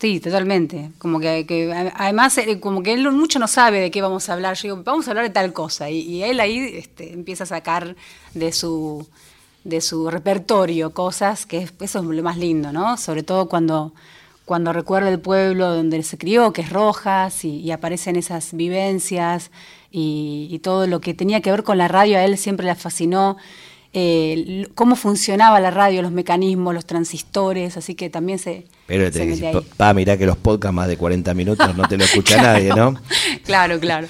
Sí, 0.00 0.18
totalmente. 0.18 0.92
Como 0.98 1.20
que, 1.20 1.92
además, 1.94 2.38
eh, 2.38 2.58
como 2.58 2.82
que 2.82 2.94
él 2.94 3.10
mucho 3.12 3.38
no 3.38 3.46
sabe 3.46 3.80
de 3.80 3.90
qué 3.90 4.00
vamos 4.00 4.30
a 4.30 4.32
hablar. 4.32 4.56
Yo 4.56 4.62
digo, 4.62 4.82
vamos 4.82 5.06
a 5.06 5.10
hablar 5.10 5.26
de 5.26 5.30
tal 5.30 5.52
cosa. 5.52 5.90
Y, 5.90 6.22
él 6.22 6.40
ahí 6.40 6.58
este, 6.74 7.12
empieza 7.12 7.44
a 7.44 7.46
sacar 7.46 7.96
de 8.32 8.52
su, 8.52 9.06
de 9.64 9.82
su 9.82 10.10
repertorio 10.10 10.94
cosas, 10.94 11.44
que 11.44 11.68
eso 11.80 11.98
es 11.98 12.04
lo 12.04 12.22
más 12.22 12.38
lindo, 12.38 12.72
¿no? 12.72 12.96
Sobre 12.96 13.22
todo 13.22 13.46
cuando, 13.50 13.92
cuando 14.46 14.72
recuerda 14.72 15.10
el 15.10 15.20
pueblo 15.20 15.74
donde 15.74 16.02
se 16.02 16.16
crió, 16.16 16.54
que 16.54 16.62
es 16.62 16.70
Rojas, 16.70 17.44
y, 17.44 17.70
aparecen 17.70 18.16
esas 18.16 18.54
vivencias 18.54 19.50
y, 19.90 20.48
y 20.50 20.60
todo 20.60 20.86
lo 20.86 21.02
que 21.02 21.12
tenía 21.12 21.42
que 21.42 21.50
ver 21.50 21.62
con 21.62 21.76
la 21.76 21.88
radio, 21.88 22.16
a 22.16 22.24
él 22.24 22.38
siempre 22.38 22.64
le 22.64 22.74
fascinó 22.74 23.36
eh, 23.92 24.68
cómo 24.76 24.94
funcionaba 24.94 25.58
la 25.58 25.72
radio, 25.72 26.00
los 26.00 26.12
mecanismos, 26.12 26.72
los 26.72 26.86
transistores, 26.86 27.76
así 27.76 27.96
que 27.96 28.08
también 28.08 28.38
se... 28.38 28.66
Pero 28.86 29.10
te 29.10 29.62
pa, 29.76 29.94
mirá 29.94 30.16
que 30.16 30.26
los 30.26 30.36
podcasts 30.36 30.74
más 30.74 30.86
de 30.88 30.96
40 30.96 31.34
minutos 31.34 31.76
no 31.76 31.88
te 31.88 31.96
lo 31.96 32.04
escucha 32.04 32.36
nadie, 32.42 32.68
¿no? 32.68 32.94
claro, 33.44 33.80
claro. 33.80 34.06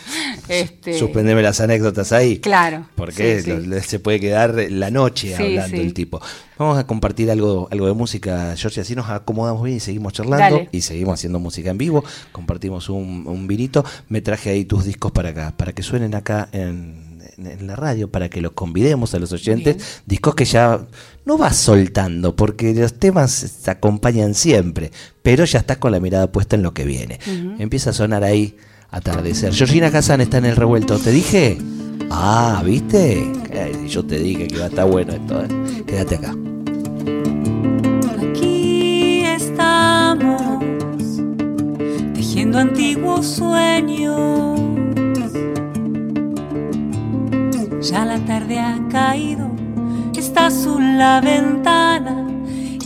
Este... 0.48 0.98
Suspendeme 0.98 1.42
las 1.42 1.60
anécdotas 1.60 2.12
ahí. 2.12 2.38
Claro. 2.38 2.86
Porque 2.94 3.82
se 3.82 4.00
puede 4.00 4.20
quedar 4.20 4.54
la 4.70 4.90
noche 4.90 5.34
hablando 5.34 5.76
el 5.76 5.94
tipo. 5.94 6.20
Vamos 6.58 6.76
a 6.78 6.86
compartir 6.86 7.30
algo, 7.30 7.68
algo 7.70 7.86
de 7.86 7.94
música, 7.94 8.54
George, 8.56 8.82
así 8.82 8.94
nos 8.94 9.08
acomodamos 9.08 9.62
bien 9.62 9.78
y 9.78 9.80
seguimos 9.80 10.12
charlando 10.12 10.66
y 10.72 10.82
seguimos 10.82 11.14
haciendo 11.14 11.38
música 11.40 11.70
en 11.70 11.78
vivo. 11.78 12.04
Compartimos 12.32 12.90
un, 12.90 13.26
un 13.26 13.46
vinito. 13.46 13.82
Me 14.08 14.20
traje 14.20 14.50
ahí 14.50 14.66
tus 14.66 14.84
discos 14.84 15.10
para 15.12 15.30
acá, 15.30 15.54
para 15.56 15.72
que 15.72 15.82
suenen 15.82 16.14
acá 16.14 16.50
en 16.52 17.09
en 17.46 17.66
la 17.66 17.76
radio 17.76 18.10
para 18.10 18.28
que 18.28 18.40
los 18.40 18.52
convidemos 18.52 19.14
a 19.14 19.18
los 19.18 19.32
oyentes. 19.32 20.02
Discos 20.06 20.34
que 20.34 20.44
ya 20.44 20.86
no 21.24 21.38
vas 21.38 21.56
soltando, 21.56 22.34
porque 22.34 22.74
los 22.74 22.94
temas 22.94 23.30
se 23.32 23.70
acompañan 23.70 24.34
siempre, 24.34 24.90
pero 25.22 25.44
ya 25.44 25.60
estás 25.60 25.78
con 25.78 25.92
la 25.92 26.00
mirada 26.00 26.30
puesta 26.32 26.56
en 26.56 26.62
lo 26.62 26.74
que 26.74 26.84
viene. 26.84 27.18
Empieza 27.58 27.90
a 27.90 27.92
sonar 27.92 28.24
ahí 28.24 28.56
atardecer. 28.90 29.52
Georgina 29.54 29.90
Kazan 29.90 30.20
está 30.20 30.38
en 30.38 30.46
el 30.46 30.56
revuelto. 30.56 30.98
¿Te 30.98 31.10
dije? 31.10 31.58
Ah, 32.10 32.62
¿viste? 32.64 33.30
Yo 33.88 34.04
te 34.04 34.18
dije 34.18 34.48
que 34.48 34.56
iba 34.56 34.64
a 34.64 34.68
estar 34.68 34.90
bueno 34.90 35.12
esto. 35.12 35.44
¿eh? 35.44 35.84
Quédate 35.86 36.16
acá. 36.16 36.34
Aquí 38.20 39.22
estamos, 39.24 40.42
tejiendo 42.14 42.58
antiguos 42.58 43.26
sueños 43.26 44.59
Ya 47.80 48.04
la 48.04 48.18
tarde 48.18 48.58
ha 48.58 48.78
caído, 48.90 49.50
está 50.14 50.46
azul 50.46 50.98
la 50.98 51.20
ventana 51.22 52.26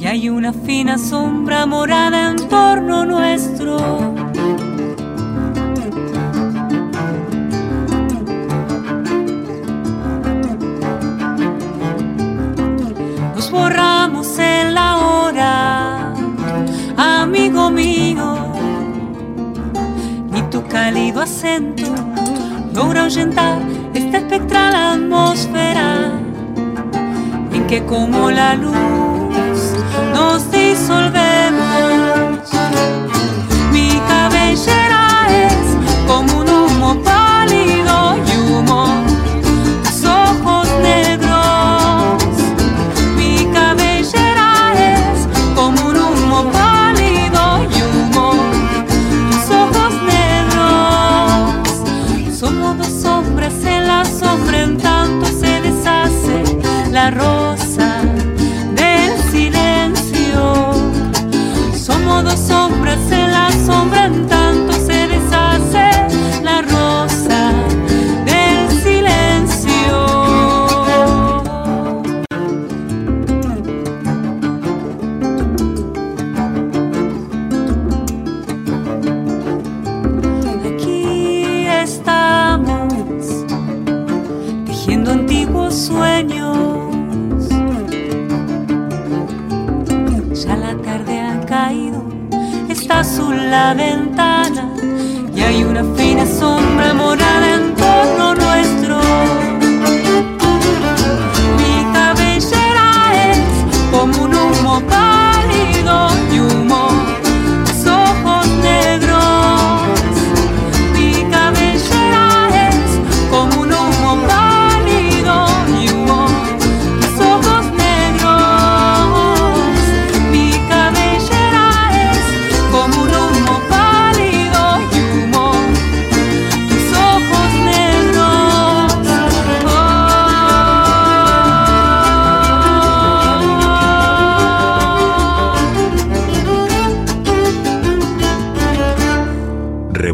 y 0.01 0.07
hay 0.07 0.29
una 0.29 0.53
fina 0.53 0.99
sombra 0.99 1.67
morada 1.67 2.31
en 2.31 2.37
torno 2.49 3.05
nuestro. 3.05 3.77
Nos 13.35 13.51
borramos 13.51 14.39
en 14.39 14.75
la 14.75 14.97
hora, 14.99 16.15
amigo 16.97 17.69
mío, 17.69 18.37
ni 20.31 20.41
tu 20.43 20.63
cálido 20.69 21.21
acento 21.21 21.93
logra 22.73 23.03
ahuyentar 23.03 23.84
esta 23.95 24.19
espectral 24.19 24.75
atmósfera 24.75 26.11
en 27.53 27.67
que 27.67 27.85
como 27.85 28.31
la 28.31 28.55
luz 28.55 28.75
nos 30.13 30.51
disolvemos. 30.51 31.55
Mi 33.73 34.01
cabellera 34.09 35.27
es 35.31 35.77
como 36.09 36.41
un 36.41 36.49
humo 36.49 37.03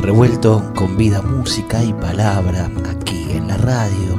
El 0.00 0.06
revuelto 0.06 0.72
con 0.74 0.96
vida, 0.96 1.20
música 1.20 1.84
y 1.84 1.92
palabra 1.92 2.70
aquí 2.90 3.32
en 3.32 3.48
la 3.48 3.58
radio 3.58 4.16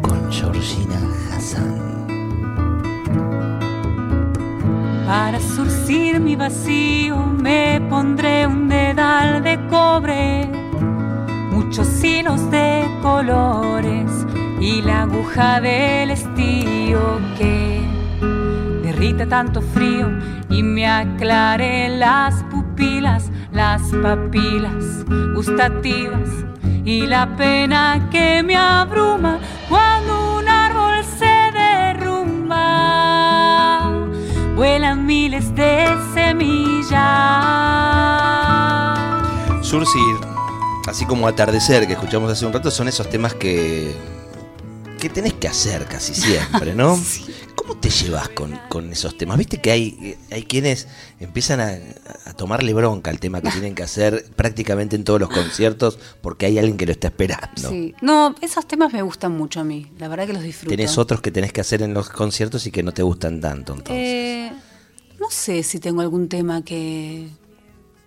con 0.00 0.30
Georgina 0.30 0.94
Hassan. 1.32 2.06
Para 5.08 5.40
surcir 5.40 6.20
mi 6.20 6.36
vacío 6.36 7.16
me 7.16 7.84
pondré 7.90 8.46
un 8.46 8.68
dedal 8.68 9.42
de 9.42 9.58
cobre, 9.66 10.48
muchos 11.50 11.88
hilos 12.04 12.48
de 12.52 12.86
colores 13.02 14.12
y 14.60 14.82
la 14.82 15.02
aguja 15.02 15.60
del 15.60 16.12
estío 16.12 17.18
que 17.36 17.82
derrita 18.84 19.26
tanto 19.26 19.62
frío 19.62 20.12
y 20.48 20.62
me 20.62 20.86
aclare 20.86 21.88
las 21.88 22.44
pupilas, 22.44 23.32
las 23.52 23.82
papilas 24.02 25.04
gustativas 25.34 26.28
y 26.84 27.06
la 27.06 27.36
pena 27.36 28.08
que 28.10 28.42
me 28.42 28.56
abruma 28.56 29.38
cuando 29.68 30.38
un 30.38 30.48
árbol 30.48 31.04
se 31.04 31.50
derrumba. 31.52 32.58
Vuelan 34.54 35.06
miles 35.06 35.54
de 35.54 35.86
semillas. 36.14 36.96
Surcir, 39.62 40.16
así 40.86 41.04
como 41.04 41.28
atardecer 41.28 41.86
que 41.86 41.92
escuchamos 41.92 42.32
hace 42.32 42.46
un 42.46 42.52
rato, 42.52 42.70
son 42.70 42.88
esos 42.88 43.08
temas 43.10 43.34
que, 43.34 43.94
que 44.98 45.08
tenés 45.08 45.34
que 45.34 45.48
hacer 45.48 45.86
casi 45.86 46.14
siempre, 46.14 46.74
¿no? 46.74 46.98
¿Cómo 47.54 47.76
te 47.80 47.90
llevas 47.90 48.28
con, 48.30 48.58
con 48.68 48.92
esos 48.92 49.16
temas? 49.16 49.36
Viste 49.38 49.60
que 49.60 49.70
hay, 49.70 50.16
hay 50.30 50.42
quienes 50.44 50.88
empiezan 51.20 51.60
a, 51.60 51.78
a 52.24 52.32
tomarle 52.34 52.72
bronca 52.72 53.10
al 53.10 53.20
tema 53.20 53.40
que 53.40 53.50
tienen 53.50 53.74
que 53.74 53.82
hacer 53.82 54.24
prácticamente 54.36 54.96
en 54.96 55.04
todos 55.04 55.20
los 55.20 55.28
conciertos 55.28 55.98
porque 56.20 56.46
hay 56.46 56.58
alguien 56.58 56.76
que 56.76 56.86
lo 56.86 56.92
está 56.92 57.08
esperando. 57.08 57.70
Sí. 57.70 57.94
No, 58.00 58.34
esos 58.40 58.66
temas 58.66 58.92
me 58.92 59.02
gustan 59.02 59.32
mucho 59.32 59.60
a 59.60 59.64
mí. 59.64 59.90
La 59.98 60.08
verdad 60.08 60.26
que 60.26 60.32
los 60.32 60.42
disfruto. 60.42 60.70
Tenés 60.70 60.98
otros 60.98 61.20
que 61.20 61.30
tenés 61.30 61.52
que 61.52 61.60
hacer 61.60 61.82
en 61.82 61.94
los 61.94 62.08
conciertos 62.08 62.66
y 62.66 62.70
que 62.70 62.82
no 62.82 62.92
te 62.92 63.02
gustan 63.02 63.40
tanto, 63.40 63.74
entonces. 63.74 63.96
Eh, 64.04 64.52
no 65.20 65.30
sé 65.30 65.62
si 65.62 65.78
tengo 65.78 66.00
algún 66.00 66.28
tema 66.28 66.62
que, 66.62 67.28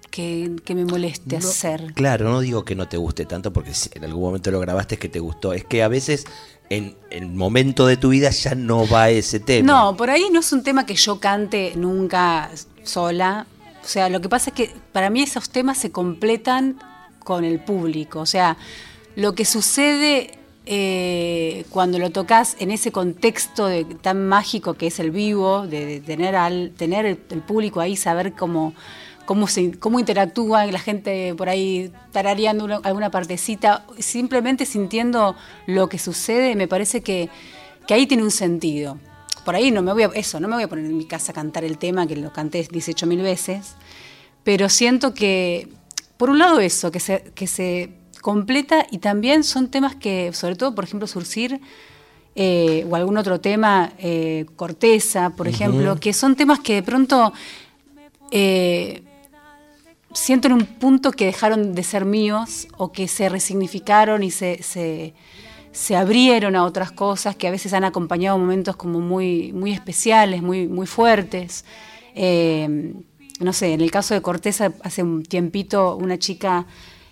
que, 0.10 0.56
que 0.63 0.76
me 0.76 0.86
moleste 0.86 1.39
No, 1.39 1.48
hacer. 1.48 1.94
Claro, 1.94 2.30
no 2.30 2.39
digo 2.39 2.63
que 2.65 2.76
no 2.76 2.88
te 2.88 2.98
guste 2.98 3.26
tanto 3.26 3.52
porque 3.54 3.74
si 3.74 3.89
en 3.94 4.06
algún 4.06 4.24
momento 4.24 4.50
lo 4.50 4.60
grabaste 4.60 4.96
es 4.96 5.02
que 5.02 5.10
te 5.10 5.20
gustó. 5.20 5.54
Es 5.54 5.65
que 5.65 5.84
a 5.84 5.88
veces 5.88 6.26
en 6.72 6.96
el 7.10 7.28
momento 7.28 7.86
de 7.86 7.98
tu 7.98 8.10
vida 8.10 8.30
ya 8.30 8.56
no 8.56 8.88
va 8.88 9.10
ese 9.10 9.42
tema. 9.42 9.68
No, 9.74 9.98
por 9.98 10.10
ahí 10.10 10.30
no 10.32 10.40
es 10.40 10.54
un 10.54 10.64
tema 10.64 10.86
que 10.86 10.96
yo 10.96 11.20
cante 11.20 11.74
nunca 11.76 12.50
sola. 12.84 13.46
O 13.84 13.88
sea, 13.88 14.08
lo 14.08 14.22
que 14.22 14.30
pasa 14.30 14.52
es 14.52 14.56
que 14.56 14.72
para 14.94 15.10
mí 15.10 15.22
esos 15.22 15.50
temas 15.50 15.78
se 15.78 15.92
completan 15.92 16.80
con 17.20 17.44
el 17.44 17.60
público. 17.60 18.22
O 18.22 18.26
sea, 18.26 18.56
lo 19.18 19.36
que 19.36 19.44
sucede 19.44 20.38
eh, 20.66 21.66
cuando 21.72 22.00
lo 22.00 22.10
tocas 22.12 22.56
en 22.60 22.72
ese 22.72 22.94
contexto 22.94 23.66
de- 23.66 23.84
tan 23.84 24.28
mágico 24.30 24.76
que 24.76 24.88
es 24.88 25.00
el 25.00 25.12
vivo, 25.12 25.68
de, 25.68 26.00
tener 26.00 26.38
al 26.38 26.72
tener 26.78 27.06
el 27.06 27.18
público 27.18 27.82
ahí, 27.82 27.98
saber 27.98 28.32
cómo 28.34 28.74
cómo 29.26 29.48
se, 29.48 29.78
cómo 29.80 30.00
interactúa 30.00 30.66
la 30.66 30.80
gente 30.80 31.34
por 31.36 31.50
ahí 31.50 31.92
tarareando 32.12 32.66
una- 32.66 32.78
alguna 32.84 33.10
partecita, 33.12 33.86
simplemente 34.00 34.66
sintiendo 34.66 35.36
lo 35.68 35.88
que 35.90 35.98
sucede, 36.00 36.56
me 36.56 36.68
parece 36.68 37.02
que, 37.02 37.30
que 37.88 37.94
ahí 37.94 38.08
tiene 38.08 38.24
un 38.24 38.32
sentido. 38.32 38.98
Por 39.46 39.56
ahí 39.56 39.72
no 39.72 39.82
me 39.82 39.94
voy 39.94 40.04
a, 40.04 40.08
eso, 40.14 40.40
no 40.40 40.48
me 40.48 40.56
voy 40.56 40.64
a 40.64 40.68
poner 40.68 40.86
en 40.86 40.98
mi 40.98 41.06
casa 41.06 41.32
a 41.32 41.36
cantar 41.36 41.64
el 41.64 41.78
tema, 41.78 42.06
que 42.08 42.16
lo 42.16 42.32
canté 42.32 42.68
18 42.70 43.08
mil 43.08 43.22
veces, 43.22 43.76
pero 44.44 44.70
siento 44.70 45.14
que, 45.14 45.68
por 46.18 46.30
un 46.30 46.38
lado 46.40 46.60
eso, 46.60 46.92
que 46.92 47.00
se, 47.00 47.24
que 47.34 47.48
se 47.48 47.90
completa 48.22 48.86
y 48.92 49.00
también 49.00 49.44
son 49.44 49.70
temas 49.70 49.96
que, 49.96 50.32
sobre 50.34 50.56
todo, 50.56 50.76
por 50.76 50.84
ejemplo, 50.84 51.08
Surcir 51.08 51.60
eh, 52.36 52.86
o 52.90 52.96
algún 52.96 53.18
otro 53.18 53.40
tema, 53.42 53.94
eh, 53.98 54.46
Corteza, 54.56 55.32
por 55.32 55.48
ejemplo, 55.48 56.00
que 56.00 56.14
son 56.14 56.36
temas 56.36 56.60
que 56.60 56.76
de 56.76 56.84
pronto 56.84 57.34
eh, 58.32 59.04
siento 60.13 60.47
en 60.47 60.54
un 60.54 60.65
punto 60.65 61.12
que 61.12 61.26
dejaron 61.26 61.74
de 61.74 61.84
ser 61.84 62.06
míos 62.06 62.67
o 62.78 62.91
que 62.91 63.08
se 63.08 63.30
resignificaron 63.30 64.24
y 64.24 64.32
se, 64.32 64.62
se, 64.63 65.13
se 65.71 65.95
abrieron 65.95 66.56
a 66.56 66.63
otras 66.63 66.91
cosas 66.91 67.36
que 67.36 67.47
a 67.47 67.52
veces 67.52 67.74
han 67.74 67.84
acompañado 67.84 68.38
momentos 68.38 68.76
como 68.76 69.00
muy, 69.00 69.52
muy 69.54 69.71
especiales, 69.71 70.41
muy, 70.41 70.67
muy 70.67 70.88
fuertes. 70.88 71.65
Eh, 72.15 72.93
no 73.39 73.54
sé, 73.54 73.74
en 73.74 73.82
el 73.82 73.89
caso 73.91 74.13
de 74.13 74.21
Corteza, 74.21 74.74
hace 74.84 75.02
un 75.02 75.24
tiempito 75.24 75.95
una 75.95 76.19
chica, 76.19 76.65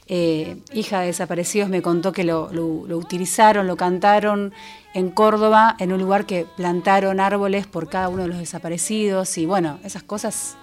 eh, 0.07 0.57
hija 0.73 0.99
de 1.01 1.07
desaparecidos, 1.07 1.69
me 1.69 1.81
contó 1.81 2.11
que 2.11 2.23
lo- 2.23 2.51
lo 2.51 2.97
utilizaron, 2.97 3.65
lo 3.67 3.77
cantaron 3.77 4.53
en 4.93 5.09
Córdoba, 5.09 5.75
en 5.79 5.93
un 5.93 6.01
lugar 6.01 6.25
que 6.25 6.45
plantaron 6.57 7.19
árboles 7.19 7.65
por 7.67 7.89
cada 7.89 8.09
uno 8.09 8.23
de 8.23 8.29
los 8.29 8.37
desaparecidos 8.39 9.37
y 9.37 9.45
bueno, 9.45 9.79
esas 9.83 10.03
cosas... 10.03 10.55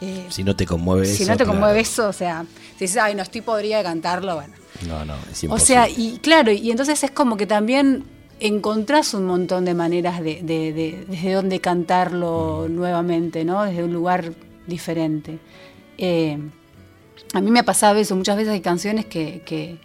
eh, 0.00 0.26
Si 0.30 0.44
no 0.44 0.54
te 0.56 0.66
conmueve 0.66 1.06
si 1.06 1.22
eso, 1.22 1.32
no 1.32 1.36
te 1.38 1.44
claro. 1.44 1.52
conmueve 1.58 1.80
eso, 1.80 2.08
o 2.08 2.12
sea, 2.12 2.44
si 2.76 2.84
dices, 2.84 2.96
ay, 2.98 3.14
no 3.14 3.22
estoy 3.22 3.40
podría 3.40 3.82
cantarlo, 3.82 4.34
bueno. 4.36 4.54
No, 4.86 5.04
no, 5.04 5.14
es 5.30 5.42
O 5.42 5.46
imposible. 5.46 5.58
sea, 5.66 5.88
y 5.88 6.18
claro, 6.18 6.52
y 6.52 6.70
entonces 6.70 7.02
es 7.02 7.10
como 7.10 7.36
que 7.36 7.46
también 7.46 8.04
encontrás 8.40 9.14
un 9.14 9.26
montón 9.26 9.64
de 9.64 9.74
maneras 9.74 10.20
de, 10.20 10.40
de- 10.42 10.72
de- 10.72 11.04
desde 11.08 11.32
dónde 11.32 11.60
cantarlo 11.60 12.66
nuevamente, 12.68 13.44
¿no? 13.44 13.64
Desde 13.64 13.82
un 13.82 13.92
lugar 13.92 14.32
diferente. 14.68 15.38
Eh, 15.98 16.38
a 17.34 17.40
mí 17.40 17.50
me 17.50 17.58
ha 17.60 17.64
pasado 17.64 17.98
eso, 17.98 18.14
muchas 18.14 18.36
veces 18.36 18.52
hay 18.52 18.60
canciones 18.60 19.06
que, 19.06 19.42
que- 19.44 19.78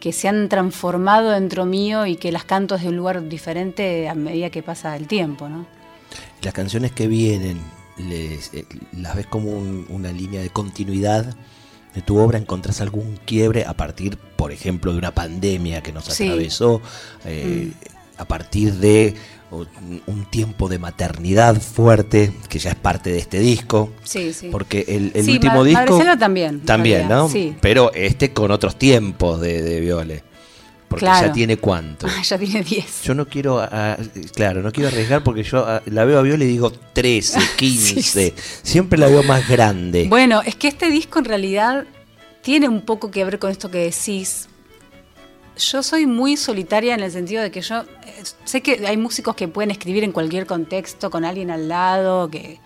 que 0.00 0.12
se 0.14 0.28
han 0.28 0.48
transformado 0.48 1.30
dentro 1.32 1.66
mío 1.66 2.06
y 2.06 2.16
que 2.16 2.32
las 2.32 2.44
canto 2.44 2.76
desde 2.76 2.88
un 2.88 2.96
lugar 2.96 3.28
diferente 3.28 4.08
a 4.08 4.14
medida 4.14 4.48
que 4.48 4.62
pasa 4.62 4.96
el 4.96 5.06
tiempo, 5.06 5.46
¿no? 5.50 5.66
Las 6.40 6.54
canciones 6.54 6.92
que 6.92 7.06
vienen, 7.06 7.60
les- 8.08 8.52
eh, 8.54 8.64
¿las 8.96 9.16
ves 9.16 9.26
como 9.26 9.50
un- 9.50 9.86
una 9.88 10.12
línea 10.12 10.40
de 10.40 10.50
continuidad 10.50 11.34
de 11.94 12.02
tu 12.02 12.18
obra? 12.18 12.38
¿Encontrás 12.38 12.80
algún 12.80 13.18
quiebre 13.24 13.64
a 13.64 13.74
partir, 13.74 14.16
por 14.36 14.52
ejemplo, 14.52 14.92
de 14.92 14.98
una 14.98 15.14
pandemia 15.14 15.82
que 15.82 15.92
nos 15.92 16.04
Sí. 16.06 16.24
Mm. 16.24 16.26
atravesó? 16.28 16.80
eh, 17.24 17.72
A 18.18 18.26
partir 18.26 18.74
de 18.74 19.14
un 19.50 20.24
tiempo 20.30 20.68
de 20.68 20.78
maternidad 20.78 21.58
fuerte, 21.60 22.32
que 22.50 22.58
ya 22.58 22.70
es 22.70 22.76
parte 22.76 23.10
de 23.10 23.18
este 23.18 23.38
disco. 23.40 23.90
Sí, 24.04 24.34
sí. 24.34 24.48
Porque 24.52 24.84
el, 24.88 25.10
el 25.14 25.24
Sí, 25.24 25.32
último 25.32 25.64
disco. 25.64 25.98
También, 26.18 26.60
También, 26.60 27.08
¿no? 27.08 27.28
sí. 27.30 27.56
Pero 27.62 27.90
este 27.94 28.32
con 28.34 28.50
otros 28.50 28.76
tiempos 28.78 29.40
de, 29.40 29.62
de 29.62 29.80
Viole. 29.80 30.22
Porque 30.90 31.04
Claro. 31.06 31.28
ya 31.28 31.32
tiene 31.32 31.56
cuánto. 31.56 32.08
Ah, 32.08 32.20
ya 32.20 32.36
tiene 32.36 32.64
10. 32.64 33.02
Yo 33.04 33.14
no 33.14 33.28
quiero, 33.28 33.60
ah, 33.60 33.96
claro, 34.34 34.60
no 34.60 34.72
quiero 34.72 34.88
arriesgar 34.88 35.22
porque 35.22 35.44
yo 35.44 35.64
ah, 35.64 35.80
la 35.86 36.04
veo 36.04 36.18
a 36.18 36.22
Viole 36.22 36.44
y 36.44 36.48
digo 36.48 36.72
13, 36.72 37.38
15. 37.56 37.94
Sí, 38.02 38.02
sí. 38.02 38.34
Siempre 38.64 38.98
la 38.98 39.06
veo 39.06 39.22
más 39.22 39.48
grande. 39.48 40.06
Bueno, 40.08 40.42
es 40.44 40.56
que 40.56 40.66
este 40.66 40.90
disco 40.90 41.20
en 41.20 41.26
realidad 41.26 41.84
tiene 42.42 42.68
un 42.68 42.80
poco 42.80 43.08
que 43.12 43.24
ver 43.24 43.38
con 43.38 43.52
esto 43.52 43.70
que 43.70 43.78
decís. 43.78 44.48
Yo 45.56 45.84
soy 45.84 46.06
muy 46.08 46.36
solitaria 46.36 46.94
en 46.94 47.00
el 47.04 47.12
sentido 47.12 47.40
de 47.42 47.52
que 47.52 47.60
yo 47.60 47.82
eh, 47.82 48.22
sé 48.44 48.60
que 48.60 48.84
hay 48.84 48.96
músicos 48.96 49.36
que 49.36 49.46
pueden 49.46 49.70
escribir 49.70 50.02
en 50.02 50.10
cualquier 50.10 50.44
contexto, 50.44 51.08
con 51.08 51.24
alguien 51.24 51.52
al 51.52 51.68
lado, 51.68 52.28
que 52.30 52.58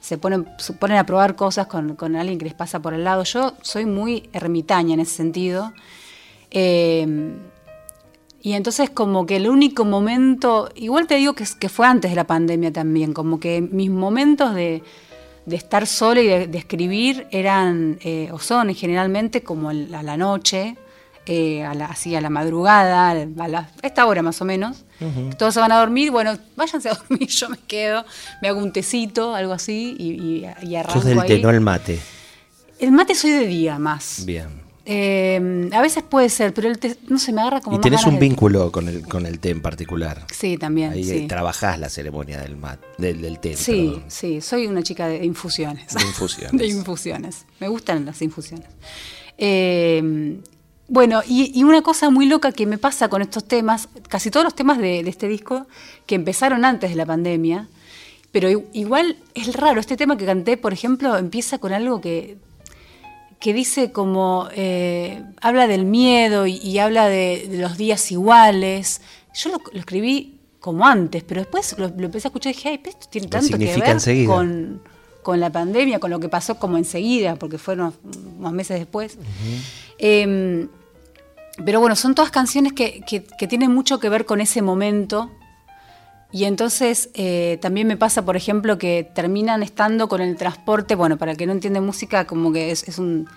se 0.00 0.18
ponen, 0.18 0.46
se 0.58 0.72
ponen 0.74 0.98
a 0.98 1.04
probar 1.04 1.34
cosas 1.34 1.66
con, 1.66 1.96
con 1.96 2.14
alguien 2.14 2.38
que 2.38 2.44
les 2.44 2.54
pasa 2.54 2.80
por 2.80 2.94
el 2.94 3.02
lado. 3.02 3.24
Yo 3.24 3.54
soy 3.62 3.86
muy 3.86 4.28
ermitaña 4.32 4.94
en 4.94 5.00
ese 5.00 5.16
sentido. 5.16 5.72
Eh, 6.52 7.32
y 8.42 8.52
entonces 8.54 8.90
como 8.90 9.24
que 9.26 9.36
el 9.36 9.48
único 9.48 9.84
momento, 9.84 10.70
igual 10.74 11.06
te 11.06 11.14
digo 11.16 11.34
que, 11.34 11.44
que 11.58 11.68
fue 11.68 11.86
antes 11.86 12.10
de 12.10 12.16
la 12.16 12.24
pandemia 12.26 12.72
también, 12.72 13.12
como 13.12 13.38
que 13.40 13.60
mis 13.62 13.88
momentos 13.90 14.54
de, 14.54 14.82
de 15.46 15.56
estar 15.56 15.86
sola 15.86 16.20
y 16.20 16.26
de, 16.26 16.46
de 16.48 16.58
escribir 16.58 17.26
eran, 17.30 17.98
eh, 18.02 18.28
o 18.32 18.38
son 18.38 18.74
generalmente 18.74 19.42
como 19.42 19.70
el- 19.70 19.94
a 19.94 20.02
la 20.02 20.16
noche, 20.16 20.76
eh, 21.26 21.62
a 21.64 21.72
la, 21.74 21.86
así 21.86 22.14
a 22.16 22.20
la 22.20 22.30
madrugada, 22.30 23.10
a 23.10 23.14
la- 23.48 23.70
a 23.82 23.86
esta 23.86 24.06
hora 24.06 24.22
más 24.22 24.40
o 24.40 24.44
menos. 24.44 24.84
Todos 25.38 25.54
se 25.54 25.60
van 25.60 25.72
a 25.72 25.78
dormir, 25.78 26.10
bueno, 26.12 26.36
váyanse 26.56 26.88
a 26.88 26.94
dormir, 27.08 27.28
yo 27.28 27.48
me 27.48 27.58
quedo, 27.58 28.04
me 28.40 28.48
hago 28.48 28.58
un 28.60 28.72
tecito, 28.72 29.34
algo 29.34 29.52
así, 29.52 29.96
y, 29.98 30.12
y, 30.12 30.46
y 30.68 30.76
arranco 30.76 30.94
Sos 31.00 31.04
del 31.04 31.18
té, 31.26 31.40
no 31.42 31.50
el 31.50 31.60
mate. 31.60 31.98
El 32.80 32.90
mate 32.92 33.14
soy 33.14 33.30
de 33.32 33.46
día 33.46 33.78
más. 33.78 34.24
Bien. 34.26 34.61
Eh, 34.84 35.68
a 35.72 35.80
veces 35.80 36.02
puede 36.02 36.28
ser, 36.28 36.52
pero 36.52 36.68
el 36.68 36.78
té, 36.78 36.96
no 37.08 37.18
sé, 37.18 37.32
me 37.32 37.40
agarra 37.40 37.60
como 37.60 37.76
Y 37.76 37.78
más 37.78 37.82
tenés 37.84 38.04
un 38.04 38.14
de- 38.14 38.20
vínculo 38.20 38.72
con 38.72 38.88
el, 38.88 39.06
con 39.06 39.26
el 39.26 39.38
té 39.38 39.50
en 39.50 39.62
particular. 39.62 40.26
Sí, 40.32 40.56
también. 40.58 40.90
Ahí 40.92 41.04
sí. 41.04 41.10
eh, 41.18 41.26
trabajás 41.28 41.78
la 41.78 41.88
ceremonia 41.88 42.40
del, 42.40 42.56
mat, 42.56 42.80
del, 42.98 43.20
del 43.22 43.38
té. 43.38 43.56
Sí, 43.56 43.90
perdón. 43.92 44.04
sí, 44.08 44.40
soy 44.40 44.66
una 44.66 44.82
chica 44.82 45.06
de 45.06 45.24
infusiones. 45.24 45.94
De 45.94 46.02
infusiones. 46.02 46.52
de 46.60 46.66
infusiones. 46.66 47.44
Me 47.60 47.68
gustan 47.68 48.04
las 48.04 48.20
infusiones. 48.22 48.66
Eh, 49.38 50.38
bueno, 50.88 51.22
y, 51.26 51.58
y 51.58 51.64
una 51.64 51.82
cosa 51.82 52.10
muy 52.10 52.26
loca 52.26 52.52
que 52.52 52.66
me 52.66 52.76
pasa 52.76 53.08
con 53.08 53.22
estos 53.22 53.44
temas, 53.46 53.88
casi 54.08 54.30
todos 54.30 54.44
los 54.44 54.54
temas 54.54 54.78
de, 54.78 55.02
de 55.02 55.10
este 55.10 55.28
disco, 55.28 55.66
que 56.06 56.16
empezaron 56.16 56.64
antes 56.64 56.90
de 56.90 56.96
la 56.96 57.06
pandemia, 57.06 57.68
pero 58.30 58.48
igual 58.72 59.16
es 59.34 59.54
raro, 59.54 59.80
este 59.80 59.96
tema 59.96 60.16
que 60.16 60.26
canté, 60.26 60.56
por 60.56 60.72
ejemplo, 60.72 61.16
empieza 61.16 61.58
con 61.58 61.72
algo 61.72 62.00
que, 62.00 62.36
que 63.42 63.52
dice 63.52 63.90
como, 63.90 64.46
eh, 64.54 65.20
habla 65.40 65.66
del 65.66 65.84
miedo 65.84 66.46
y, 66.46 66.58
y 66.58 66.78
habla 66.78 67.08
de, 67.08 67.48
de 67.50 67.58
los 67.58 67.76
días 67.76 68.12
iguales. 68.12 69.00
Yo 69.34 69.50
lo, 69.50 69.60
lo 69.72 69.80
escribí 69.80 70.38
como 70.60 70.86
antes, 70.86 71.24
pero 71.24 71.40
después 71.40 71.74
lo, 71.76 71.88
lo 71.88 72.04
empecé 72.04 72.28
a 72.28 72.30
escuchar 72.30 72.52
y 72.52 72.54
dije, 72.54 72.68
ay, 72.68 72.78
pero 72.78 72.90
esto 72.90 73.08
tiene 73.10 73.26
tanto 73.26 73.48
que 73.58 73.64
ver 73.80 73.90
enseguida. 73.96 74.32
con, 74.32 74.82
con 75.24 75.40
la 75.40 75.50
pandemia, 75.50 75.98
con 75.98 76.10
lo 76.12 76.20
que 76.20 76.28
pasó 76.28 76.54
como 76.60 76.76
enseguida, 76.78 77.34
porque 77.34 77.58
fueron 77.58 77.92
unos 78.38 78.52
meses 78.52 78.78
después. 78.78 79.18
Eh, 79.98 80.68
pero 81.64 81.80
bueno, 81.80 81.96
son 81.96 82.14
todas 82.14 82.30
canciones 82.30 82.72
que, 82.74 83.00
que- 83.06 83.24
que 83.24 83.46
tienen 83.48 83.72
mucho 83.74 83.98
que 83.98 84.08
ver 84.08 84.24
con 84.24 84.40
ese 84.40 84.62
momento. 84.62 85.32
Y 86.32 86.44
entonces 86.44 87.10
eh, 87.14 87.58
también 87.60 87.86
me 87.86 87.98
pasa, 87.98 88.24
por 88.24 88.36
ejemplo, 88.36 88.78
que 88.78 89.08
terminan 89.14 89.62
estando 89.62 90.08
con 90.08 90.22
el 90.22 90.36
transporte, 90.36 90.94
bueno, 90.94 91.18
para 91.18 91.32
el 91.32 91.36
que 91.36 91.46
no 91.46 91.52
entiende 91.52 91.80
música, 91.80 92.26
como 92.26 92.52
que 92.52 92.70
es, 92.70 92.88
es 92.88 92.98
un, 92.98 93.28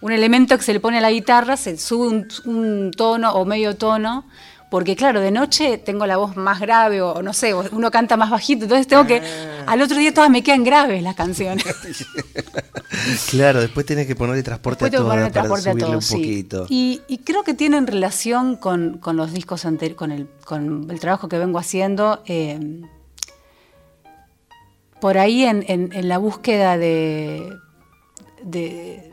un 0.00 0.12
elemento 0.12 0.56
que 0.56 0.64
se 0.64 0.72
le 0.72 0.80
pone 0.80 0.98
a 0.98 1.00
la 1.00 1.12
guitarra, 1.12 1.56
se 1.56 1.78
sube 1.78 2.08
un, 2.08 2.28
un 2.46 2.90
tono 2.90 3.32
o 3.34 3.44
medio 3.44 3.76
tono, 3.76 4.24
porque 4.70 4.94
claro, 4.96 5.20
de 5.20 5.30
noche 5.32 5.78
tengo 5.78 6.06
la 6.06 6.16
voz 6.16 6.36
más 6.36 6.60
grave 6.60 7.02
o, 7.02 7.22
no 7.22 7.32
sé, 7.32 7.52
uno 7.54 7.90
canta 7.90 8.16
más 8.16 8.30
bajito, 8.30 8.64
entonces 8.64 8.86
tengo 8.86 9.04
que, 9.06 9.20
al 9.66 9.82
otro 9.82 9.98
día 9.98 10.14
todas 10.14 10.30
me 10.30 10.42
quedan 10.42 10.62
graves 10.64 11.02
las 11.02 11.14
canciones. 11.16 11.64
Claro, 13.30 13.60
después 13.60 13.86
tenés 13.86 14.06
que 14.06 14.14
ponerle 14.16 14.42
transporte 14.42 14.84
Después 14.84 15.00
a 15.00 15.02
todo 15.04 15.08
para 15.10 15.30
transporte 15.30 15.70
a 15.70 15.74
todo, 15.74 15.92
un 15.96 16.02
sí. 16.02 16.14
poquito. 16.16 16.66
Y, 16.68 17.00
y 17.08 17.18
creo 17.18 17.44
que 17.44 17.54
tienen 17.54 17.86
relación 17.86 18.56
con, 18.56 18.98
con 18.98 19.16
los 19.16 19.32
discos 19.32 19.64
anteriores, 19.64 19.96
con 19.96 20.10
el, 20.12 20.28
con 20.44 20.90
el 20.90 21.00
trabajo 21.00 21.28
que 21.28 21.38
vengo 21.38 21.58
haciendo. 21.58 22.22
eh, 22.26 22.82
por 25.00 25.16
ahí 25.18 25.44
en, 25.44 25.64
en- 25.68 25.92
en 25.94 26.08
la 26.08 26.18
búsqueda 26.18 26.76
de, 26.76 27.50
de, 28.42 29.10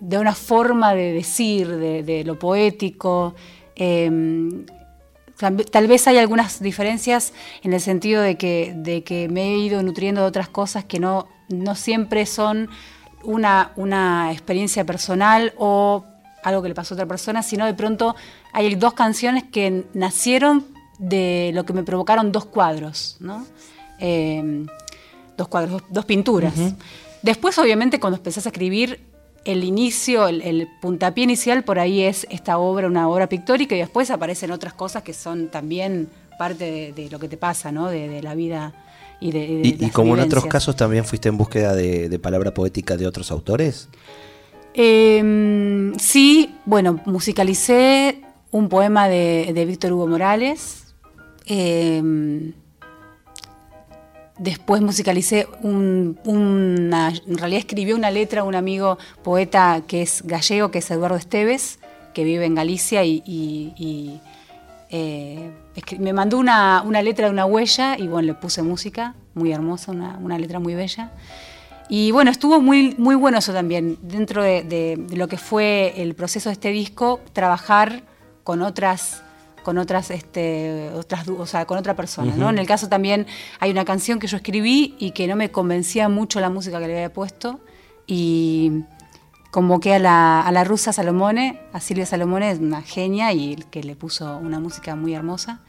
de 0.00 0.18
una 0.18 0.34
forma 0.34 0.94
de 0.94 1.12
decir, 1.12 1.68
de, 1.68 2.02
de 2.02 2.24
lo 2.24 2.38
poético. 2.38 3.34
eh, 3.76 4.64
tal, 5.38 5.86
vez 5.86 6.06
hay 6.08 6.18
algunas 6.18 6.60
diferencias 6.60 7.32
en 7.62 7.72
el 7.72 7.80
sentido 7.80 8.22
de 8.22 8.36
que, 8.36 8.72
de 8.76 9.04
que 9.04 9.28
me 9.28 9.54
he 9.54 9.58
ido 9.58 9.82
nutriendo 9.82 10.22
de 10.22 10.26
otras 10.26 10.48
cosas 10.48 10.84
que 10.84 10.98
no, 10.98 11.28
no 11.48 11.74
siempre 11.74 12.26
son 12.26 12.68
una, 13.22 13.72
una 13.76 14.32
experiencia 14.32 14.84
personal 14.84 15.54
o 15.56 16.04
algo 16.42 16.62
que 16.62 16.68
le 16.68 16.74
pasó 16.74 16.94
a 16.94 16.96
otra 16.96 17.06
persona, 17.06 17.42
sino 17.42 17.66
de 17.66 17.74
pronto 17.74 18.16
hay 18.52 18.74
dos 18.74 18.94
canciones 18.94 19.44
que 19.44 19.84
nacieron 19.94 20.66
de 20.98 21.52
lo 21.54 21.64
que 21.64 21.72
me 21.72 21.82
provocaron 21.82 22.32
dos 22.32 22.44
cuadros, 22.44 23.16
¿no? 23.20 23.46
Eh, 24.00 24.66
dos 25.36 25.48
cuadros, 25.48 25.72
dos, 25.72 25.82
dos 25.88 26.04
pinturas. 26.04 26.54
Después, 27.22 27.58
obviamente, 27.58 28.00
cuando 28.00 28.16
empezás 28.16 28.46
a 28.46 28.48
escribir, 28.50 29.07
el 29.50 29.64
inicio, 29.64 30.28
el, 30.28 30.42
el 30.42 30.68
puntapié 30.80 31.24
inicial 31.24 31.64
por 31.64 31.78
ahí 31.78 32.02
es 32.02 32.26
esta 32.30 32.58
obra, 32.58 32.86
una 32.86 33.08
obra 33.08 33.28
pictórica, 33.28 33.74
y 33.74 33.78
después 33.78 34.10
aparecen 34.10 34.50
otras 34.50 34.74
cosas 34.74 35.02
que 35.02 35.14
son 35.14 35.48
también 35.48 36.08
parte 36.38 36.64
de, 36.70 36.92
de 36.92 37.10
lo 37.10 37.18
que 37.18 37.28
te 37.28 37.36
pasa, 37.36 37.72
¿no? 37.72 37.88
De, 37.88 38.08
de 38.08 38.22
la 38.22 38.34
vida 38.34 38.72
y 39.20 39.32
de, 39.32 39.40
de 39.40 39.62
Y, 39.64 39.86
y 39.86 39.90
como 39.90 40.14
en 40.14 40.20
otros 40.20 40.46
casos 40.46 40.76
también 40.76 41.04
fuiste 41.04 41.28
en 41.28 41.36
búsqueda 41.36 41.74
de, 41.74 42.08
de 42.08 42.18
palabra 42.18 42.52
poética 42.52 42.96
de 42.96 43.06
otros 43.06 43.30
autores. 43.30 43.88
Eh, 44.74 45.92
sí, 45.98 46.54
bueno, 46.64 47.00
musicalicé 47.06 48.20
un 48.50 48.68
poema 48.68 49.08
de, 49.08 49.50
de 49.52 49.64
Víctor 49.64 49.92
Hugo 49.92 50.06
Morales. 50.06 50.94
Eh, 51.46 52.52
después 54.38 54.80
musicalicé 54.82 55.46
un, 55.62 56.18
una, 56.24 57.12
en 57.26 57.38
realidad 57.38 57.60
escribió 57.60 57.96
una 57.96 58.10
letra 58.10 58.44
un 58.44 58.54
amigo 58.54 58.98
poeta 59.22 59.82
que 59.86 60.02
es 60.02 60.22
gallego, 60.24 60.70
que 60.70 60.78
es 60.78 60.90
Eduardo 60.90 61.16
Esteves, 61.16 61.78
que 62.14 62.24
vive 62.24 62.44
en 62.46 62.54
Galicia 62.54 63.04
y, 63.04 64.20
eh, 64.90 65.50
me 65.98 66.12
mandó 66.12 66.38
una, 66.38 66.82
una 66.84 67.02
letra 67.02 67.26
de 67.26 67.32
una 67.32 67.44
huella 67.46 67.96
y 67.98 68.08
bueno, 68.08 68.26
le 68.26 68.34
puse 68.34 68.62
música, 68.62 69.14
muy 69.34 69.52
hermosa, 69.52 69.92
una, 69.92 70.18
una 70.18 70.38
letra 70.38 70.58
muy 70.58 70.74
bella. 70.74 71.12
Y 71.90 72.10
bueno, 72.10 72.30
estuvo 72.30 72.60
muy, 72.60 72.94
muy 72.98 73.14
bueno 73.14 73.38
eso 73.38 73.52
también, 73.52 73.98
dentro 74.02 74.42
de, 74.42 74.62
de- 74.62 74.96
de 74.98 75.16
lo 75.16 75.28
que 75.28 75.36
fue 75.38 75.94
el 75.96 76.14
proceso 76.14 76.48
de 76.48 76.54
este 76.54 76.70
disco, 76.70 77.20
trabajar 77.32 78.02
con 78.44 78.62
otras 78.62 79.22
con 79.62 79.78
otras, 79.78 80.10
este, 80.10 80.90
otras, 80.94 81.28
o 81.28 81.46
sea, 81.46 81.66
con 81.66 81.78
otra 81.78 81.94
persona, 81.94 82.34
¿no? 82.36 82.50
En 82.50 82.58
el 82.58 82.66
caso 82.66 82.88
también 82.88 83.26
hay 83.60 83.70
una 83.70 83.84
canción 83.84 84.18
que 84.18 84.26
yo 84.26 84.36
escribí 84.36 84.94
y 84.98 85.12
que 85.12 85.26
no 85.26 85.36
me 85.36 85.50
convencía 85.50 86.08
mucho 86.08 86.40
la 86.40 86.50
música 86.50 86.80
que 86.80 86.86
le 86.86 86.94
había 86.94 87.12
puesto 87.12 87.60
y 88.06 88.84
convoqué 89.50 89.94
a 89.94 89.98
la, 89.98 90.40
a 90.42 90.52
la 90.52 90.64
rusa 90.64 90.92
Salomone, 90.92 91.60
a 91.72 91.80
Silvia 91.80 92.06
Salomone, 92.06 92.50
es 92.50 92.58
una 92.58 92.82
genia 92.82 93.32
y 93.32 93.56
que 93.70 93.82
le 93.82 93.96
puso 93.96 94.36
una 94.38 94.60
música 94.60 94.94
muy 94.96 95.14
hermosa, 95.14 95.60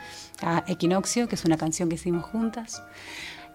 a 0.42 0.64
Equinoccio, 0.68 1.28
que 1.28 1.36
es 1.36 1.46
una 1.46 1.58
canción 1.58 1.90
que 1.90 1.96
hicimos 1.96 2.26
juntas. 2.26 2.84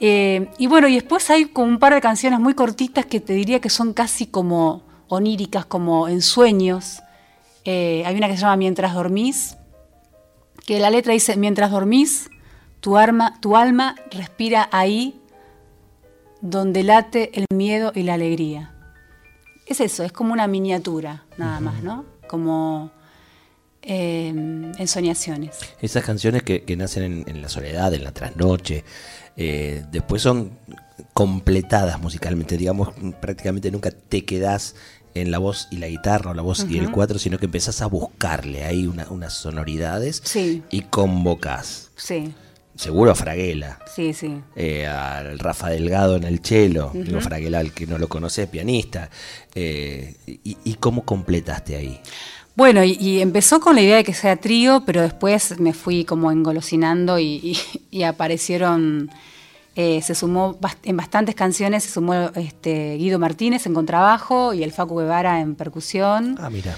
Eh, 0.00 0.50
y 0.58 0.66
bueno, 0.66 0.88
y 0.88 0.94
después 0.94 1.30
hay 1.30 1.46
como 1.46 1.68
un 1.68 1.78
par 1.78 1.94
de 1.94 2.00
canciones 2.00 2.40
muy 2.40 2.54
cortitas 2.54 3.06
que 3.06 3.20
te 3.20 3.32
diría 3.32 3.60
que 3.60 3.70
son 3.70 3.92
casi 3.92 4.26
como 4.26 4.82
oníricas, 5.08 5.64
como 5.66 6.08
en 6.08 6.20
sueños. 6.22 7.02
Eh, 7.64 8.02
hay 8.04 8.16
una 8.16 8.28
que 8.28 8.34
se 8.34 8.40
llama 8.40 8.56
Mientras 8.56 8.94
dormís, 8.94 9.56
que 10.66 10.78
la 10.78 10.90
letra 10.90 11.12
dice, 11.12 11.36
mientras 11.36 11.70
dormís, 11.70 12.30
tu, 12.80 12.96
arma, 12.96 13.40
tu 13.40 13.56
alma 13.56 13.96
respira 14.10 14.68
ahí 14.72 15.20
donde 16.40 16.82
late 16.82 17.30
el 17.34 17.46
miedo 17.54 17.92
y 17.94 18.02
la 18.02 18.14
alegría. 18.14 18.74
Es 19.66 19.80
eso, 19.80 20.04
es 20.04 20.12
como 20.12 20.32
una 20.32 20.46
miniatura, 20.46 21.24
nada 21.38 21.60
más, 21.60 21.82
¿no? 21.82 22.04
Como 22.28 22.90
eh, 23.80 24.28
ensoñaciones. 24.78 25.58
Esas 25.80 26.04
canciones 26.04 26.42
que, 26.42 26.64
que 26.64 26.76
nacen 26.76 27.02
en, 27.04 27.24
en 27.26 27.40
la 27.40 27.48
soledad, 27.48 27.94
en 27.94 28.04
la 28.04 28.12
trasnoche, 28.12 28.84
eh, 29.36 29.84
después 29.90 30.22
son 30.22 30.58
completadas 31.12 32.00
musicalmente, 32.00 32.56
digamos, 32.56 32.90
prácticamente 33.20 33.70
nunca 33.70 33.90
te 33.90 34.24
quedás 34.24 34.74
en 35.14 35.30
la 35.30 35.38
voz 35.38 35.68
y 35.70 35.76
la 35.76 35.88
guitarra 35.88 36.32
o 36.32 36.34
la 36.34 36.42
voz 36.42 36.66
y 36.68 36.78
el 36.78 36.90
cuatro, 36.90 37.18
sino 37.18 37.38
que 37.38 37.46
empezás 37.46 37.80
a 37.82 37.86
buscarle 37.86 38.64
ahí 38.64 38.86
una- 38.86 39.06
unas 39.10 39.32
sonoridades 39.34 40.20
Sí. 40.24 40.62
y 40.70 40.82
convocás. 40.82 41.90
Sí, 41.96 42.32
Seguro 42.76 43.12
a 43.12 43.14
Fraguela, 43.14 43.78
sí, 43.94 44.12
sí. 44.12 44.40
eh, 44.56 44.84
al 44.88 45.38
Rafa 45.38 45.68
Delgado 45.68 46.16
en 46.16 46.24
el 46.24 46.40
cello, 46.40 46.90
digo 46.92 47.20
Fraguela, 47.20 47.60
al 47.60 47.70
que 47.72 47.86
no 47.86 47.98
lo 47.98 48.08
conoce, 48.08 48.48
pianista. 48.48 49.10
eh, 49.54 50.16
y, 50.26 50.56
¿Y 50.64 50.74
cómo 50.74 51.04
completaste 51.04 51.76
ahí? 51.76 52.00
Bueno, 52.56 52.82
y, 52.82 52.92
y 53.00 53.20
empezó 53.20 53.60
con 53.60 53.76
la 53.76 53.82
idea 53.82 53.96
de 53.96 54.02
que 54.04 54.12
sea 54.14 54.36
trío, 54.38 54.82
pero 54.84 55.02
después 55.02 55.60
me 55.60 55.72
fui 55.72 56.04
como 56.04 56.32
engolosinando 56.32 57.20
y 57.20 57.56
aparecieron 58.04 59.10
Eh, 59.76 60.00
se 60.02 60.14
sumó 60.14 60.56
en 60.84 60.96
bastantes 60.96 61.34
canciones, 61.34 61.82
se 61.82 61.90
sumó 61.90 62.30
este, 62.36 62.96
Guido 62.96 63.18
Martínez 63.18 63.66
en 63.66 63.74
contrabajo 63.74 64.54
y 64.54 64.62
el 64.62 64.72
Facu 64.72 64.96
Guevara 64.96 65.40
en 65.40 65.56
percusión. 65.56 66.36
Ah, 66.38 66.48
mira. 66.48 66.76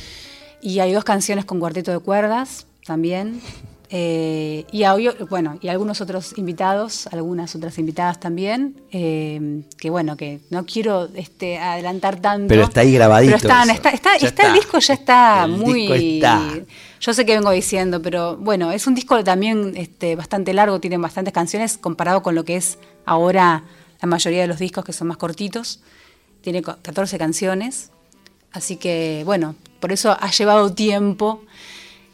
Y 0.63 0.81
hay 0.81 0.93
dos 0.93 1.05
canciones 1.05 1.45
con 1.45 1.61
cuarteto 1.61 1.91
de 1.93 1.99
cuerdas 1.99 2.67
también. 2.85 3.41
Eh, 3.89 4.65
y 4.73 4.83
bueno, 5.31 5.59
y 5.63 5.69
algunos 5.69 6.01
otros 6.01 6.37
invitados, 6.37 7.07
algunas 7.13 7.55
otras 7.55 7.79
invitadas 7.79 8.19
también, 8.19 8.81
eh, 8.91 9.63
que 9.79 9.91
bueno, 9.91 10.17
que 10.17 10.41
no 10.51 10.67
quiero 10.67 11.09
este, 11.15 11.59
adelantar 11.59 12.21
tanto. 12.21 12.49
Pero 12.49 12.65
está 12.65 12.81
ahí 12.81 12.93
grabadito. 12.93 13.37
Pero 13.41 13.73
está, 13.73 13.93
está, 14.17 14.49
el 14.49 14.55
disco 14.55 14.79
ya 14.81 14.95
está 14.95 15.47
muy. 15.47 16.21
Yo 17.01 17.15
sé 17.15 17.27
que 17.27 17.35
vengo 17.35 17.51
diciendo, 17.51 18.01
pero 18.03 18.37
bueno, 18.37 18.73
es 18.73 18.87
un 18.87 18.95
disco 18.95 19.23
también 19.23 19.75
este, 19.77 20.17
bastante 20.17 20.53
largo, 20.55 20.81
tiene 20.81 20.99
bastantes 20.99 21.33
canciones 21.33 21.79
comparado 21.79 22.23
con 22.23 22.35
lo 22.35 22.45
que 22.45 22.57
es 22.57 22.79
ahora 23.05 23.65
la 24.01 24.09
mayoría 24.09 24.43
de 24.43 24.47
los 24.47 24.59
discos 24.59 24.85
que 24.85 24.93
son 24.93 25.09
más 25.09 25.17
cortitos. 25.17 25.81
Tiene 26.41 26.63
14 26.63 27.19
canciones. 27.19 27.91
Así 28.53 28.77
que 28.77 29.23
bueno, 29.25 29.55
por 29.81 29.93
eso 29.93 30.17
ha 30.19 30.31
llevado 30.31 30.73
tiempo 30.73 31.43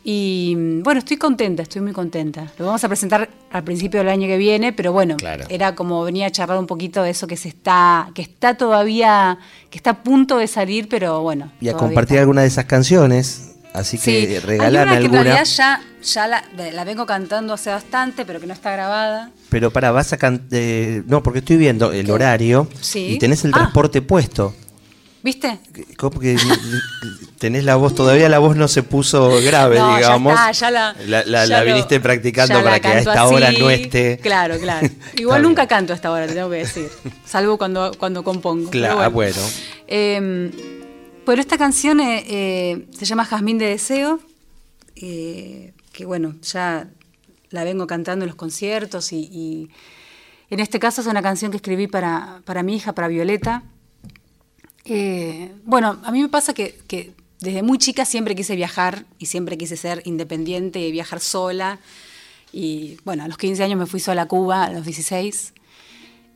y 0.04 0.54
bueno, 0.82 0.98
estoy 0.98 1.16
contenta, 1.16 1.62
estoy 1.62 1.80
muy 1.80 1.92
contenta. 1.92 2.50
Lo 2.58 2.66
vamos 2.66 2.82
a 2.82 2.88
presentar 2.88 3.30
al 3.52 3.62
principio 3.62 4.00
del 4.00 4.08
año 4.08 4.26
que 4.26 4.36
viene, 4.36 4.72
pero 4.72 4.92
bueno, 4.92 5.16
era 5.48 5.76
como 5.76 6.02
venía 6.02 6.26
a 6.26 6.30
charlar 6.30 6.58
un 6.58 6.66
poquito 6.66 7.04
de 7.04 7.10
eso 7.10 7.28
que 7.28 7.36
se 7.36 7.48
está, 7.48 8.10
que 8.14 8.22
está 8.22 8.56
todavía, 8.56 9.38
que 9.70 9.78
está 9.78 9.90
a 9.90 10.02
punto 10.02 10.38
de 10.38 10.48
salir, 10.48 10.88
pero 10.88 11.22
bueno. 11.22 11.52
Y 11.60 11.68
a 11.68 11.74
compartir 11.74 12.18
alguna 12.18 12.40
de 12.40 12.48
esas 12.48 12.64
canciones, 12.64 13.51
así 13.74 13.98
que 13.98 14.40
regalame 14.40 14.96
alguna. 14.96 15.20
en 15.20 15.24
realidad 15.24 15.44
ya, 15.44 15.82
ya 16.02 16.28
la, 16.28 16.84
vengo 16.84 17.06
cantando 17.06 17.54
hace 17.54 17.70
bastante, 17.70 18.24
pero 18.24 18.40
que 18.40 18.46
no 18.46 18.54
está 18.54 18.72
grabada. 18.72 19.30
Pero 19.48 19.70
para, 19.70 19.90
vas 19.90 20.12
a 20.12 20.16
cantar, 20.16 20.46
eh, 20.52 21.02
no, 21.06 21.22
porque 21.22 21.40
estoy 21.40 21.56
viendo 21.56 21.92
el 21.92 22.10
horario 22.10 22.68
y 22.94 23.18
tenés 23.18 23.44
el 23.44 23.52
ah. 23.54 23.58
transporte 23.58 24.02
puesto. 24.02 24.54
¿Viste? 25.22 25.60
¿Cómo 25.96 26.18
que 26.18 26.36
tenés 27.38 27.64
la 27.64 27.76
voz, 27.76 27.94
todavía 27.94 28.28
la 28.28 28.40
voz 28.40 28.56
no 28.56 28.66
se 28.66 28.82
puso 28.82 29.40
grave, 29.44 29.76
digamos. 29.76 30.34
Ya 30.34 30.50
está, 30.50 30.70
ya 30.70 31.24
la, 31.24 31.46
la, 31.46 31.62
viniste 31.62 32.00
practicando 32.00 32.62
para 32.62 32.80
que 32.80 32.88
a 32.88 32.98
esta 32.98 33.26
hora 33.26 33.52
no 33.52 33.70
esté. 33.70 34.18
Claro, 34.18 34.58
claro. 34.58 34.88
Igual 35.16 35.42
nunca 35.42 35.68
canto 35.68 35.92
a 35.92 35.96
esta 35.96 36.10
hora, 36.10 36.26
te 36.26 36.34
tengo 36.34 36.50
que 36.50 36.58
decir. 36.58 36.88
Salvo 37.24 37.56
cuando, 37.56 37.92
cuando 37.98 38.24
compongo. 38.24 38.70
Claro, 38.70 39.10
bueno. 39.12 39.40
Em, 39.86 40.50
pero 41.24 41.40
esta 41.40 41.58
canción 41.58 42.00
eh, 42.00 42.24
eh, 42.28 42.86
se 42.92 43.04
llama 43.04 43.24
Jazmín 43.24 43.58
de 43.58 43.66
Deseo, 43.66 44.20
eh, 44.96 45.72
que 45.92 46.04
bueno, 46.04 46.34
ya 46.42 46.88
la 47.50 47.64
vengo 47.64 47.86
cantando 47.86 48.24
en 48.24 48.28
los 48.28 48.36
conciertos 48.36 49.12
y, 49.12 49.70
en 50.50 50.60
este 50.60 50.78
caso 50.78 51.00
es 51.00 51.06
una 51.06 51.22
canción 51.22 51.50
que 51.50 51.56
escribí 51.56 51.86
para, 51.86 52.42
para 52.44 52.62
mi 52.62 52.76
hija, 52.76 52.94
para 52.94 53.08
Violeta 53.08 53.62
bueno, 55.64 55.98
a 56.02 56.10
mí 56.10 56.22
me 56.22 56.28
pasa 56.28 56.54
que, 56.54 57.12
desde 57.40 57.62
muy 57.62 57.78
chica 57.78 58.04
siempre 58.04 58.34
quise 58.34 58.56
viajar 58.56 59.04
y 59.18 59.26
siempre 59.26 59.58
quise 59.58 59.76
ser 59.76 60.02
independiente 60.04 60.80
y 60.80 60.92
viajar 60.92 61.20
sola. 61.20 61.78
Y 62.52 62.98
bueno, 63.04 63.24
a 63.24 63.28
los 63.28 63.38
15 63.38 63.64
años 63.64 63.78
me 63.78 63.86
fui 63.86 64.00
sola 64.00 64.22
a 64.22 64.28
Cuba, 64.28 64.64
a 64.64 64.72
los 64.72 64.84
16. 64.84 65.54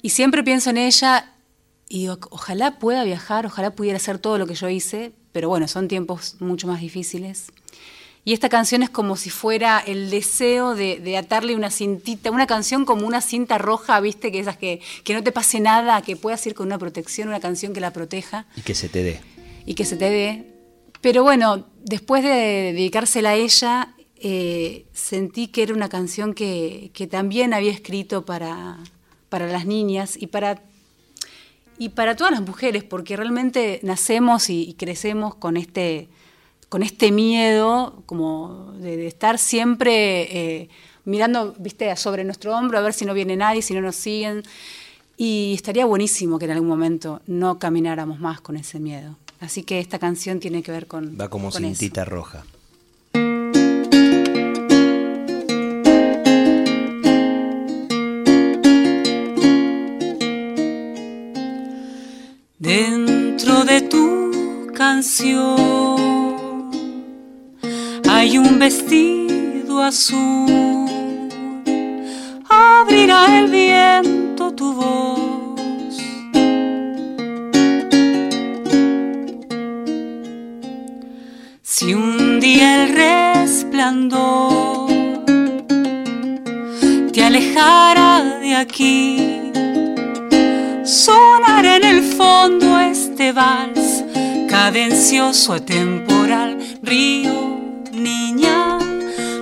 Y 0.03 0.11
siempre 0.11 0.42
pienso 0.42 0.70
en 0.70 0.79
ella 0.79 1.33
y 1.88 2.01
digo, 2.01 2.18
ojalá 2.31 2.79
pueda 2.79 3.05
viajar, 3.05 3.46
ojalá 3.46 3.70
pudiera 3.70 3.96
hacer 3.96 4.18
todo 4.18 4.38
lo 4.38 4.46
que 4.46 4.55
yo 4.55 4.68
hice, 4.68 5.12
pero 5.33 5.49
bueno, 5.49 5.68
son 5.68 5.88
tiempos 5.88 6.37
mucho 6.40 6.66
más 6.66 6.81
difíciles. 6.81 7.46
Y 8.25 8.33
esta 8.33 8.49
canción 8.49 8.83
es 8.83 8.90
como 8.90 9.16
si 9.16 9.31
fuera 9.31 9.79
el 9.79 10.11
deseo 10.11 10.75
de, 10.75 11.16
atarle 11.16 11.55
una 11.55 11.70
cintita, 11.70 12.33
una 12.33 12.49
canción 12.49 12.85
como 12.85 13.07
una 13.07 13.20
cinta 13.20 13.57
roja, 13.57 14.01
viste, 14.01 14.33
que 14.33 14.40
esas 14.40 14.57
que, 14.57 14.81
que 15.05 15.14
no 15.14 15.22
te 15.22 15.31
pase 15.31 15.61
nada, 15.61 16.03
que 16.03 16.16
puedas 16.16 16.44
ir 16.46 16.55
con 16.55 16.66
una 16.66 16.77
protección, 16.77 17.29
una 17.29 17.38
canción 17.38 17.72
que 17.72 17.81
la 17.81 17.92
proteja. 17.92 18.46
Y 18.57 18.62
que 18.62 18.75
se 18.75 18.88
te 18.88 19.05
dé. 19.05 19.20
Y 19.64 19.75
que 19.75 19.85
se 19.85 19.96
te 19.96 20.11
dé. 20.11 20.44
Pero 21.01 21.22
bueno, 21.22 21.68
después 21.85 22.25
de 22.25 22.72
dedicársela 22.75 23.31
a 23.31 23.35
ella, 23.37 23.94
eh, 24.16 24.87
sentí 24.92 25.46
que 25.46 25.62
era 25.62 25.72
una 25.72 25.88
canción 25.88 26.35
que, 26.35 26.90
también 27.09 27.55
había 27.55 27.70
escrito 27.70 28.25
para, 28.25 28.79
para 29.29 29.46
las 29.46 29.66
niñas 29.66 30.16
y 30.20 30.27
para, 30.27 30.64
y 31.79 31.91
para 31.91 32.17
todas 32.17 32.33
las 32.33 32.43
mujeres, 32.43 32.85
porque 32.85 33.17
realmente 33.17 33.81
nacemos 33.83 34.51
y 34.51 34.75
crecemos 34.79 35.35
con 35.35 35.57
este 35.57 36.09
con 36.69 36.83
este 36.83 37.12
miedo 37.12 38.03
como 38.07 38.73
de, 38.79 39.07
estar 39.07 39.39
siempre 39.39 40.62
eh, 40.62 40.69
mirando, 41.05 41.55
viste, 41.59 41.95
sobre 41.97 42.25
nuestro 42.25 42.57
hombro 42.57 42.79
a 42.79 42.81
ver 42.83 42.93
si 42.93 43.05
no 43.05 43.15
viene 43.15 43.37
nadie, 43.37 43.62
si 43.62 43.75
no 43.75 43.81
nos 43.81 43.97
siguen. 43.97 44.43
Y 45.17 45.53
estaría 45.55 45.87
buenísimo 45.87 46.39
que 46.39 46.45
en 46.45 46.51
algún 46.51 46.69
momento 46.69 47.23
no 47.27 47.59
camináramos 47.59 48.21
más 48.21 48.41
con 48.41 48.57
ese 48.57 48.81
miedo. 48.81 49.17
Así 49.41 49.62
que 49.62 49.81
esta 49.81 49.99
canción 49.99 50.41
tiene 50.41 50.62
que 50.62 50.73
ver 50.73 50.87
con. 50.87 51.17
Va 51.19 51.29
como 51.29 51.51
cintita 51.51 52.05
roja. 52.05 52.45
Dentro 62.66 63.64
de 63.64 63.81
tu 63.81 64.72
canción 64.74 66.68
hay 68.11 68.38
un 68.38 68.59
vestido 68.59 69.81
azul, 69.81 70.88
abrirá 72.48 73.38
el 73.38 73.50
viento 73.52 74.50
tu 74.52 74.72
voz. 74.72 75.96
Si 81.62 81.94
un 81.94 82.40
día 82.40 82.83
el 82.83 82.96
resplandor 82.96 84.90
te 87.12 87.22
alejara 87.22 88.24
de 88.40 88.57
aquí, 88.57 89.52
sonará 90.83 91.76
en 91.76 91.85
el 91.85 92.02
fondo 92.16 92.79
este 92.81 93.33
vals 93.33 94.05
cadencioso, 94.48 95.52
atemporal, 95.52 96.59
río 96.83 97.61
niña, 97.92 98.79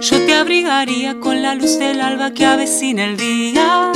yo 0.00 0.24
te 0.26 0.34
abrigaría 0.34 1.18
con 1.20 1.42
la 1.42 1.54
luz 1.54 1.78
del 1.78 2.00
alba 2.00 2.32
que 2.32 2.44
avecina 2.46 3.04
el 3.04 3.16
día 3.16 3.92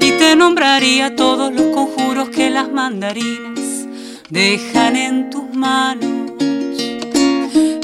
y 0.00 0.12
te 0.12 0.34
nombraría 0.36 1.14
todos 1.14 1.52
los 1.52 1.66
conjuros 1.74 2.28
que 2.30 2.50
las 2.50 2.70
mandarinas 2.70 3.86
dejan 4.30 4.96
en 4.96 5.30
tus 5.30 5.52
manos. 5.54 6.32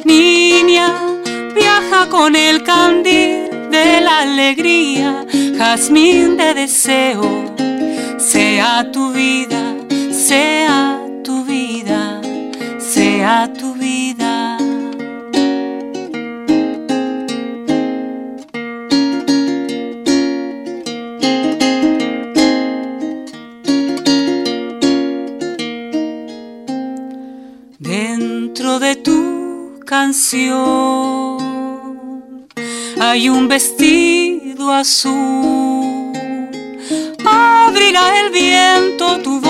Niña, 0.05 0.95
viaja 1.55 2.09
con 2.09 2.35
el 2.35 2.63
candil 2.63 3.49
de 3.71 4.01
la 4.01 4.21
alegría, 4.21 5.27
jazmín 5.57 6.37
de 6.37 6.55
deseo, 6.55 7.55
sea 8.19 8.91
tu 8.91 9.13
vida, 9.13 9.68
sea 10.29 11.01
tu 11.25 11.43
vida, 11.45 12.21
sea 12.79 13.51
tu 13.59 13.73
vida. 13.75 14.59
de 28.81 28.95
tu 28.95 29.81
canción 29.85 31.39
hay 33.01 33.29
un 33.29 33.49
vestido 33.49 34.71
azul. 34.73 36.13
Abrirá 37.25 38.21
el 38.21 38.31
viento 38.31 39.19
tu 39.23 39.41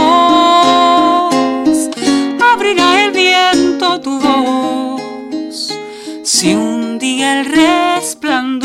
Si 6.41 6.55
un 6.55 7.01
día 7.01 7.41
el 7.41 7.47
resplandor 7.47 8.63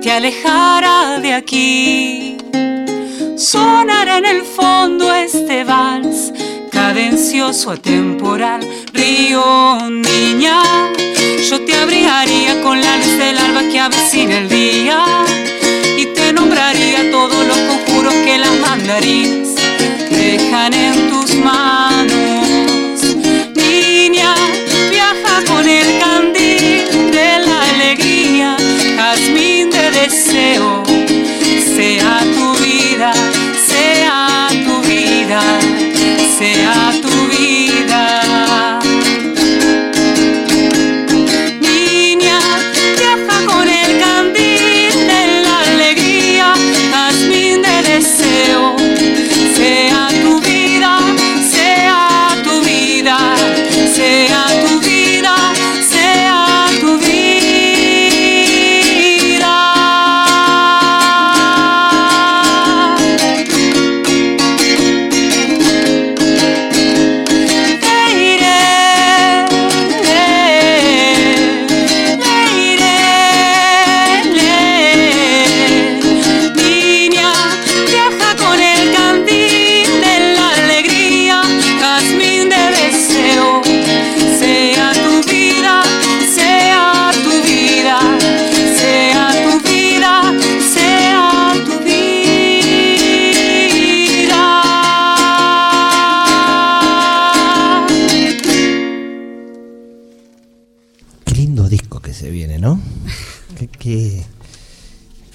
te 0.00 0.10
alejara 0.10 1.20
de 1.20 1.34
aquí, 1.34 2.38
sonará 3.36 4.16
en 4.16 4.24
el 4.24 4.42
fondo 4.44 5.12
este 5.12 5.62
vals 5.64 6.32
cadencioso, 6.72 7.72
atemporal, 7.72 8.66
río, 8.94 9.76
niña. 9.90 10.62
Yo 11.50 11.62
te 11.66 11.74
abrigaría 11.74 12.62
con 12.62 12.80
la 12.80 12.96
luz 12.96 13.18
del 13.18 13.36
alba 13.36 13.60
que 13.70 13.80
avecina 13.80 14.38
el 14.38 14.48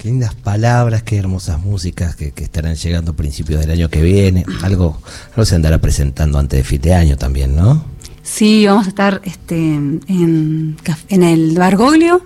Qué 0.00 0.08
lindas 0.08 0.34
palabras, 0.34 1.02
qué 1.02 1.18
hermosas 1.18 1.60
músicas 1.60 2.16
que, 2.16 2.32
estarán 2.34 2.74
llegando 2.74 3.10
a 3.10 3.14
principios 3.14 3.60
del 3.60 3.70
año 3.70 3.90
que 3.90 4.00
viene. 4.00 4.46
Algo, 4.62 4.98
algo 5.32 5.44
se 5.44 5.54
andará 5.54 5.76
presentando 5.76 6.38
antes 6.38 6.58
de 6.58 6.64
fin 6.64 6.80
de 6.80 6.94
año 6.94 7.18
también, 7.18 7.54
¿no? 7.54 7.84
Sí, 8.22 8.64
vamos 8.64 8.86
a 8.86 8.88
estar 8.88 9.20
este, 9.24 9.56
en, 9.56 10.00
en 10.08 11.22
el 11.22 11.54
Bargoglio, 11.58 12.22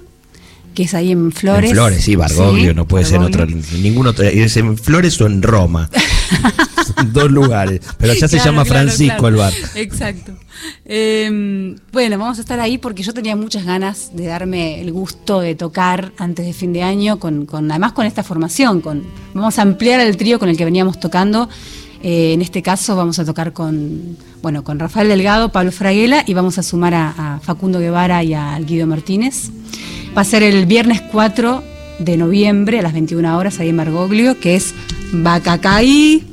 que 0.72 0.84
es 0.84 0.94
ahí 0.94 1.10
en 1.10 1.32
Flores. 1.32 1.70
En 1.70 1.74
Flores, 1.74 2.04
sí, 2.04 2.14
Bargoglio, 2.14 2.74
no 2.74 2.86
puede 2.86 3.06
ser 3.06 3.16
en 3.16 3.22
otro, 3.24 3.44
ningún 3.44 4.06
otro, 4.06 4.24
es 4.24 4.56
en 4.56 4.78
Flores 4.78 5.20
o 5.20 5.26
en 5.26 5.42
Roma. 5.42 5.90
Dos 7.12 7.30
lugares, 7.30 7.80
pero 7.98 8.14
ya 8.14 8.28
se 8.28 8.38
llama 8.38 8.64
Francisco 8.64 9.28
el 9.28 9.36
bar. 9.36 9.52
Exacto. 9.74 10.32
Em, 10.84 11.76
bueno, 11.92 12.18
vamos 12.18 12.38
a 12.38 12.40
estar 12.40 12.60
ahí 12.60 12.78
porque 12.78 13.02
yo 13.02 13.12
tenía 13.12 13.36
muchas 13.36 13.64
ganas 13.64 14.10
de 14.14 14.26
darme 14.26 14.80
el 14.80 14.92
gusto 14.92 15.40
de 15.40 15.54
tocar 15.54 16.12
antes 16.18 16.46
de 16.46 16.52
fin 16.52 16.72
de 16.72 16.82
año, 16.82 17.18
con, 17.18 17.46
además 17.70 17.92
con 17.92 18.06
esta 18.06 18.22
formación. 18.22 18.80
Con, 18.80 19.04
vamos 19.34 19.58
a 19.58 19.62
ampliar 19.62 20.00
el 20.00 20.16
trío 20.16 20.38
con 20.38 20.48
el 20.48 20.56
que 20.56 20.64
veníamos 20.64 21.00
tocando. 21.00 21.48
Eh, 22.02 22.34
en 22.34 22.42
este 22.42 22.60
caso 22.60 22.96
vamos 22.96 23.18
a 23.18 23.24
tocar 23.24 23.54
con, 23.54 24.18
bueno, 24.42 24.62
con 24.62 24.78
Rafael 24.78 25.08
Delgado, 25.08 25.50
Pablo 25.50 25.72
Fraguela 25.72 26.22
y 26.26 26.34
vamos 26.34 26.58
a 26.58 26.62
sumar 26.62 26.92
a, 26.94 27.40
Facundo 27.42 27.78
Guevara 27.78 28.22
y 28.22 28.34
a 28.34 28.58
Guido 28.58 28.86
Martínez. 28.86 29.50
Va 30.16 30.20
a 30.20 30.24
ser 30.24 30.42
el 30.42 30.66
viernes 30.66 31.00
4 31.00 31.62
de 31.98 32.16
noviembre 32.18 32.78
a 32.78 32.82
las 32.82 32.92
21 32.92 33.38
horas 33.38 33.58
ahí 33.58 33.70
en 33.70 33.76
Margoglio, 33.76 34.38
que 34.38 34.54
es 34.54 34.74
Bacacay 35.22 36.24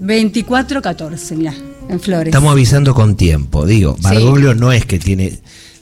2414, 0.00 1.36
mirá 1.36 1.54
en 1.88 2.00
Flores. 2.00 2.28
Estamos 2.28 2.52
avisando 2.52 2.94
con 2.94 3.16
tiempo, 3.16 3.66
digo, 3.66 3.96
Bargoglio 4.00 4.54
no 4.54 4.72
es 4.72 4.84
que 4.84 4.98
tiene 4.98 5.38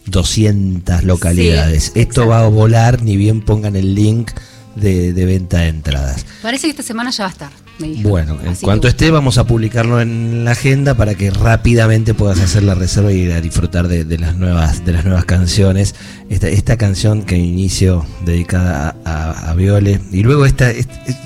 200 0.07 1.05
localidades, 1.05 1.93
esto 1.95 2.27
va 2.27 2.45
a 2.45 2.49
volar 2.49 3.03
ni 3.03 3.17
bien 3.17 3.41
pongan 3.41 3.77
el 3.77 3.95
link 3.95 4.31
de, 4.77 5.13
de 5.13 5.25
venta 5.25 5.59
de 5.59 5.69
entradas. 5.69 6.25
Parece 6.43 6.67
que 6.67 6.71
esta 6.71 6.83
semana 6.83 7.11
ya 7.11 7.25
va 7.25 7.29
a 7.29 7.33
estar. 7.33 7.67
Bueno, 7.79 8.39
en 8.43 8.55
cuanto 8.57 8.89
esté 8.89 9.11
vamos 9.11 9.37
a 9.37 9.45
publicarlo 9.47 10.01
en 10.01 10.45
la 10.45 10.53
agenda 10.53 10.95
para 10.95 11.15
que 11.15 11.31
rápidamente 11.31 12.15
puedas 12.15 12.41
hacer 12.41 12.63
la 12.63 12.75
reserva 12.75 13.13
y 13.13 13.19
ir 13.19 13.33
a 13.33 13.41
disfrutar 13.43 13.87
de, 13.87 14.19
las 14.19 14.35
nuevas 14.35 14.85
de 14.87 14.93
las 14.93 15.05
nuevas 15.05 15.27
canciones. 15.27 15.95
Esta, 16.31 16.49
esta 16.49 16.79
canción 16.79 17.23
que 17.23 17.37
inicio 17.37 18.07
dedicada 18.25 18.97
a, 19.05 19.53
Viole 19.55 20.01
y 20.11 20.23
luego 20.23 20.47
esta, 20.47 20.71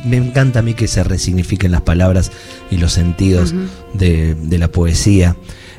me 0.04 0.16
encanta 0.16 0.60
a 0.60 0.62
mí 0.62 0.74
que 0.74 0.88
se 0.88 1.02
resignifiquen 1.04 1.72
las 1.72 1.82
palabras 1.82 2.32
y 2.70 2.76
los 2.76 2.92
sentidos 2.92 3.54
de, 3.94 4.36
la 4.58 4.68
poesía. 4.68 5.36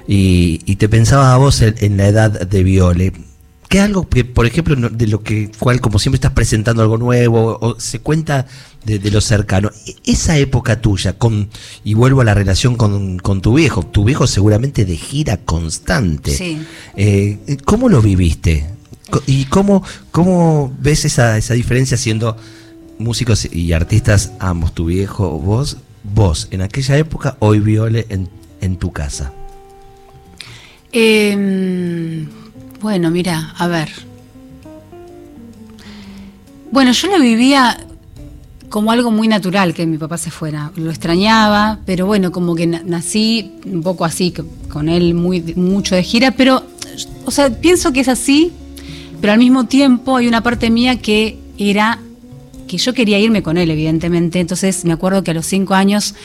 Y, 0.08 0.58
te 0.76 0.90
pensaba 0.90 1.34
a 1.34 1.38
vos 1.38 1.62
en 1.62 1.98
la 1.98 2.08
edad 2.08 2.32
de 2.32 2.64
Viole 2.64 3.14
¿Qué 3.72 3.80
algo 3.80 4.10
que, 4.10 4.26
por 4.26 4.46
ejemplo, 4.46 4.76
de 4.76 5.08
lo 5.08 5.24
que 5.24 5.50
cual 5.58 5.80
como 5.80 5.98
siempre 5.98 6.18
estás 6.18 6.34
presentando 6.34 6.82
algo 6.82 6.98
nuevo 6.98 7.58
o 7.62 7.80
se 7.80 8.00
cuenta 8.00 8.46
de, 8.84 9.00
lo 9.10 9.22
cercano? 9.22 9.72
E, 9.88 9.96
esa 10.12 10.38
época 10.38 10.82
tuya, 10.82 11.14
con 11.14 11.48
y 11.86 11.94
vuelvo 11.94 12.20
a 12.20 12.26
la 12.26 12.34
relación 12.34 12.76
con, 12.76 13.42
tu 13.42 13.54
viejo, 13.54 13.84
tu 13.84 14.04
viejo 14.04 14.28
seguramente 14.28 14.84
de 14.84 14.98
gira 14.98 15.38
constante. 15.38 16.32
Sí. 16.32 16.62
Eh, 16.98 17.58
¿Cómo 17.64 17.88
lo 17.88 18.02
viviste? 18.02 18.68
¿Y 19.26 19.46
cómo, 19.46 19.86
cómo 20.12 20.76
ves 20.78 21.06
esa, 21.06 21.38
esa 21.38 21.54
diferencia 21.54 21.96
siendo 21.96 22.36
músicos 23.00 23.48
y 23.50 23.72
artistas 23.72 24.34
ambos, 24.40 24.74
tu 24.74 24.88
viejo, 24.88 25.40
vos, 25.40 25.78
vos, 26.04 26.50
en 26.52 26.62
aquella 26.62 26.98
época, 26.98 27.38
hoy 27.40 27.62
Viole 27.62 28.06
en, 28.10 28.28
en 28.60 28.76
tu 28.76 28.92
casa? 28.92 29.32
Eh 30.92 32.28
bueno, 32.82 33.12
mira, 33.12 33.54
a 33.58 33.68
ver. 33.68 33.90
Bueno, 36.72 36.92
yo 36.94 37.08
lo 37.10 37.20
vivía 37.20 37.78
como 38.70 38.92
algo 38.92 39.12
muy 39.12 39.28
natural 39.28 39.74
que 39.74 39.86
mi 39.86 39.98
papá 39.98 40.18
se 40.18 40.32
fuera. 40.32 40.72
Lo 40.78 40.90
extrañaba, 40.90 41.80
pero 41.86 42.06
bueno, 42.06 42.32
como 42.32 42.56
que 42.56 42.66
nací 42.66 43.52
un 43.66 43.84
poco 43.84 44.06
así, 44.06 44.34
con 44.70 44.90
él 44.90 45.14
muy 45.14 45.42
mucho 45.56 45.94
de 45.96 46.04
gira, 46.04 46.32
pero, 46.32 46.64
o 47.26 47.32
sea, 47.32 47.50
pienso 47.50 47.92
que 47.92 48.00
es 48.00 48.08
así, 48.08 48.52
pero 49.20 49.34
al 49.34 49.40
mismo 49.40 49.66
tiempo 49.66 50.16
hay 50.16 50.28
una 50.28 50.42
parte 50.42 50.70
mía 50.70 51.00
que 51.00 51.38
era 51.58 52.00
que 52.68 52.78
yo 52.78 52.94
quería 52.94 53.20
irme 53.20 53.44
con 53.44 53.58
él, 53.58 53.70
evidentemente. 53.70 54.40
Entonces 54.40 54.86
me 54.86 54.94
acuerdo 54.94 55.24
que 55.24 55.32
a 55.32 55.34
los 55.34 55.46
cinco 55.46 55.74
años 55.74 56.16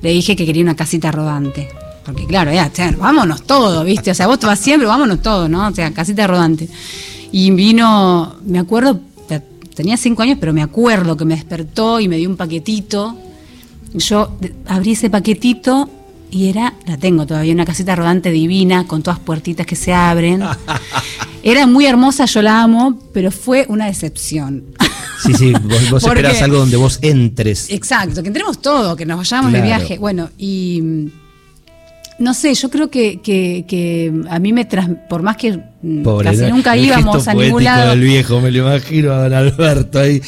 le 0.00 0.10
dije 0.10 0.34
que 0.34 0.46
quería 0.46 0.62
una 0.62 0.76
casita 0.76 1.12
rodante. 1.12 1.68
Porque 2.04 2.26
claro, 2.26 2.52
ya, 2.52 2.70
vámonos 2.98 3.42
todo, 3.42 3.84
¿viste? 3.84 4.10
O 4.10 4.14
sea, 4.14 4.26
vos 4.26 4.38
te 4.38 4.46
vas 4.46 4.58
siempre, 4.58 4.86
vámonos 4.86 5.20
todo, 5.22 5.48
¿no? 5.48 5.68
O 5.68 5.74
sea, 5.74 5.92
casita 5.92 6.26
rodante. 6.26 6.68
Y 7.32 7.50
vino, 7.50 8.36
me 8.44 8.58
acuerdo, 8.58 9.00
tenía 9.74 9.96
cinco 9.96 10.22
años, 10.22 10.38
pero 10.40 10.52
me 10.52 10.62
acuerdo 10.62 11.16
que 11.16 11.24
me 11.24 11.34
despertó 11.34 12.00
y 12.00 12.08
me 12.08 12.16
dio 12.16 12.28
un 12.28 12.36
paquetito. 12.36 13.16
Yo 13.94 14.36
abrí 14.66 14.92
ese 14.92 15.10
paquetito 15.10 15.88
y 16.30 16.48
era, 16.48 16.74
la 16.86 16.96
tengo 16.96 17.26
todavía, 17.26 17.52
una 17.52 17.64
casita 17.64 17.96
rodante 17.96 18.30
divina, 18.30 18.86
con 18.86 19.02
todas 19.02 19.18
puertitas 19.18 19.66
que 19.66 19.76
se 19.76 19.92
abren. 19.92 20.42
Era 21.42 21.66
muy 21.66 21.86
hermosa, 21.86 22.26
yo 22.26 22.42
la 22.42 22.62
amo, 22.62 22.98
pero 23.12 23.30
fue 23.30 23.64
una 23.68 23.86
decepción. 23.86 24.64
Sí, 25.24 25.32
sí, 25.34 25.52
vos, 25.90 26.04
esperas 26.04 26.42
algo 26.42 26.58
donde 26.58 26.76
vos 26.76 26.98
entres. 27.02 27.70
Exacto, 27.70 28.22
que 28.22 28.28
entremos 28.28 28.60
todo, 28.60 28.94
que 28.94 29.06
nos 29.06 29.16
vayamos 29.16 29.52
de 29.52 29.62
viaje. 29.62 29.98
Bueno, 29.98 30.28
y 30.36 31.10
no 32.20 32.34
sé, 32.34 32.52
yo 32.52 32.68
creo 32.68 32.90
que, 32.90 33.20
que, 33.22 34.12
a 34.28 34.38
mí 34.38 34.52
me 34.52 34.66
tras, 34.66 34.90
por 35.08 35.22
más 35.22 35.38
que 35.38 35.58
mm, 35.80 36.04
casi 36.22 36.42
nunca 36.50 36.76
íbamos 36.76 37.26
a 37.26 37.32
ningún 37.32 37.64
lado. 37.64 37.90
del 37.90 38.00
viejo, 38.00 38.40
me 38.42 38.50
lo 38.50 38.58
imagino 38.58 39.12
a 39.14 39.22
don 39.22 39.32
Alberto 39.32 39.98
ahí. 39.98 40.20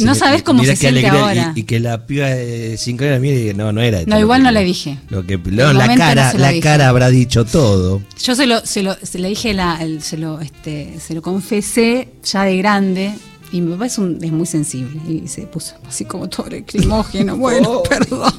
no 0.00 0.16
sabes 0.16 0.42
cómo 0.42 0.64
se 0.64 0.74
siente 0.74 1.06
ahora. 1.06 1.52
Y, 1.54 1.62
que 1.62 1.78
la 1.78 2.04
piba 2.04 2.26
de 2.26 2.76
cinco 2.76 3.04
años 3.04 3.20
mire, 3.20 3.54
no, 3.54 3.72
no 3.72 3.80
era. 3.80 4.02
No, 4.06 4.18
igual 4.18 4.42
no 4.42 4.50
le 4.50 4.64
dije. 4.64 4.98
Lo 5.08 5.24
que, 5.24 5.38
la 5.38 5.94
cara, 5.94 6.34
la 6.34 6.60
cara 6.60 6.88
habrá 6.88 7.10
dicho 7.10 7.44
todo. 7.44 8.02
Yo 8.20 8.34
se 8.34 8.46
lo, 8.46 8.66
se 8.66 8.82
lo, 8.82 8.96
se 9.00 9.20
le 9.20 9.28
dije, 9.28 9.54
la, 9.54 9.78
se 10.00 10.18
lo, 10.18 10.40
este, 10.40 10.98
se 10.98 11.14
lo 11.14 11.22
confesé 11.22 12.08
ya 12.24 12.42
de 12.42 12.56
grande. 12.56 13.12
Y 13.52 13.60
mi 13.60 13.72
papá 13.72 13.86
es, 13.86 13.98
un, 13.98 14.18
es 14.20 14.32
muy 14.32 14.46
sensible 14.46 15.00
y 15.08 15.28
se 15.28 15.42
puso 15.42 15.76
así 15.86 16.04
como 16.04 16.28
todo 16.28 16.48
crimógeno. 16.66 17.36
bueno, 17.38 17.84
perdón. 17.88 18.34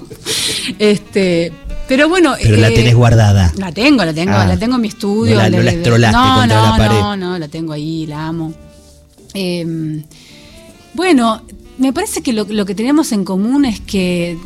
Este, 0.77 1.53
pero 1.87 2.09
bueno. 2.09 2.35
Pero 2.41 2.57
la 2.57 2.69
eh, 2.69 2.73
tenés 2.75 2.95
guardada. 2.95 3.53
La 3.57 3.71
tengo, 3.71 4.03
la 4.03 4.13
tengo, 4.13 4.33
ah. 4.33 4.45
la 4.45 4.57
tengo 4.57 4.75
en 4.75 4.81
mi 4.81 4.87
estudio. 4.87 5.35
No 5.35 5.41
la, 5.41 5.49
no 5.49 5.57
no, 5.57 6.47
no, 6.47 6.47
la 6.47 6.75
pared. 6.77 6.99
No, 6.99 7.17
no, 7.17 7.39
la 7.39 7.47
tengo 7.47 7.73
ahí, 7.73 8.05
la 8.05 8.27
amo. 8.27 8.53
Em, 9.33 10.03
bueno, 10.93 11.41
me 11.77 11.93
parece 11.93 12.21
que 12.21 12.33
lo, 12.33 12.65
que 12.65 12.75
tenemos 12.75 13.11
en 13.11 13.23
común 13.23 13.65
es 13.65 13.79
que 13.79 14.37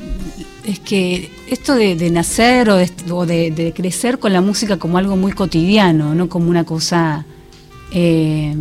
es 0.66 0.80
que 0.80 1.32
esto 1.50 1.74
de, 1.74 1.96
nacer 2.12 2.70
o, 2.70 3.26
de, 3.26 3.74
crecer 3.76 4.20
con 4.20 4.34
la 4.34 4.42
música 4.42 4.78
como 4.78 4.98
algo 4.98 5.18
muy 5.18 5.32
cotidiano, 5.32 6.14
no 6.14 6.30
como 6.30 6.50
una 6.50 6.66
cosa 6.66 7.26
eh, 7.92 8.56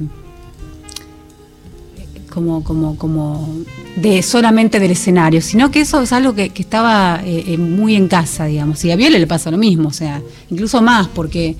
como, 2.30 2.64
como, 2.64 2.96
como 2.96 3.48
de 3.96 4.22
solamente 4.22 4.80
del 4.80 4.92
escenario, 4.92 5.42
sino 5.42 5.70
que 5.70 5.80
eso 5.80 6.00
es 6.00 6.12
algo 6.12 6.34
que, 6.34 6.50
estaba 6.54 7.20
eh, 7.24 7.44
eh, 7.48 7.58
muy 7.58 7.96
en 7.96 8.08
casa, 8.08 8.46
digamos. 8.46 8.82
Y 8.84 8.90
a 8.90 8.96
Viole 8.96 9.18
le 9.18 9.26
pasa 9.26 9.50
lo 9.50 9.58
mismo, 9.58 9.88
o 9.88 9.92
sea, 9.92 10.22
incluso 10.50 10.80
más, 10.80 11.08
porque, 11.08 11.56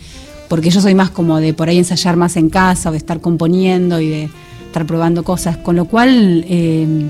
porque 0.48 0.70
yo 0.70 0.80
soy 0.80 0.94
más 0.94 1.10
como 1.10 1.38
de 1.38 1.52
por 1.52 1.68
ahí 1.68 1.78
ensayar 1.78 2.16
más 2.16 2.36
en 2.36 2.48
casa, 2.48 2.88
o 2.88 2.92
de 2.92 2.98
estar 2.98 3.20
componiendo 3.20 4.00
y 4.00 4.08
de 4.08 4.30
estar 4.66 4.86
probando 4.86 5.24
cosas, 5.24 5.56
con 5.58 5.76
lo 5.76 5.84
cual 5.86 6.44
eh, 6.48 7.08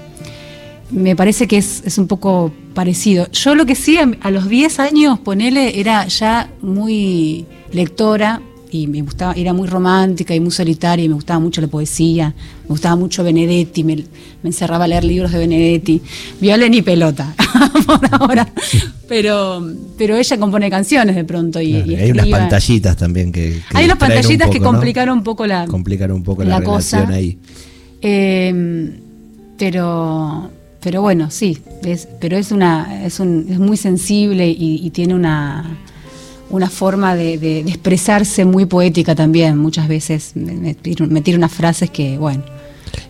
me 0.90 1.14
parece 1.14 1.46
que 1.46 1.58
es, 1.58 1.82
es, 1.84 1.98
un 1.98 2.08
poco 2.08 2.52
parecido. 2.74 3.30
Yo 3.30 3.54
lo 3.54 3.66
que 3.66 3.74
sí, 3.74 3.98
a, 3.98 4.30
los 4.30 4.48
10 4.48 4.80
años, 4.80 5.18
ponele, 5.20 5.78
era 5.78 6.06
ya 6.06 6.50
muy 6.62 7.46
lectora, 7.72 8.40
y 8.70 8.86
me 8.86 9.02
gustaba, 9.02 9.32
era 9.34 9.52
muy 9.52 9.66
romántica 9.68 10.34
y 10.34 10.40
muy 10.40 10.50
solitaria 10.50 11.04
y 11.04 11.08
me 11.08 11.14
gustaba 11.14 11.40
mucho 11.40 11.60
la 11.60 11.66
poesía, 11.66 12.34
me 12.62 12.68
gustaba 12.68 12.96
mucho 12.96 13.24
Benedetti, 13.24 13.84
me, 13.84 14.04
encerraba 14.44 14.84
a 14.84 14.88
leer 14.88 15.04
libros 15.04 15.32
de 15.32 15.38
Benedetti, 15.38 16.00
viola 16.40 16.68
ni 16.68 16.82
pelota 16.82 17.34
por 17.86 18.00
ahora, 18.12 18.48
pero, 19.08 19.66
pero 19.98 20.16
ella 20.16 20.38
compone 20.38 20.70
canciones 20.70 21.16
de 21.16 21.24
pronto 21.24 21.60
y, 21.60 21.74
hay 21.74 22.12
unas 22.12 22.28
pantallitas 22.28 22.96
también 22.96 23.32
que, 23.32 23.60
hay 23.74 23.84
unas 23.84 23.98
pantallitas 23.98 24.50
que 24.50 24.60
complicaron 24.60 25.18
un 25.18 25.24
poco 25.24 25.46
la 25.46 25.66
complicaron 25.66 26.16
un 26.16 26.24
poco 26.24 26.44
la, 26.44 26.62
cosa. 26.62 27.08
ahí. 27.08 27.38
Eh, 28.02 28.98
pero 29.58 30.50
pero 30.80 31.02
bueno, 31.02 31.30
sí, 31.30 31.58
es, 31.84 32.08
pero 32.20 32.38
es 32.38 32.52
una 32.52 33.04
es, 33.04 33.20
un, 33.20 33.46
es 33.50 33.58
muy 33.58 33.76
sensible 33.76 34.48
y 34.48 34.88
tiene 34.90 35.14
una 35.14 35.76
una 36.51 36.68
forma 36.68 37.16
de, 37.16 37.61
expresarse 37.61 38.44
muy 38.44 38.66
poética 38.66 39.14
también, 39.14 39.59
muchas 39.59 39.88
veces, 39.88 40.32
meter, 40.34 41.36
unas 41.36 41.53
frases 41.53 41.90
que, 41.90 42.18
bueno. 42.18 42.42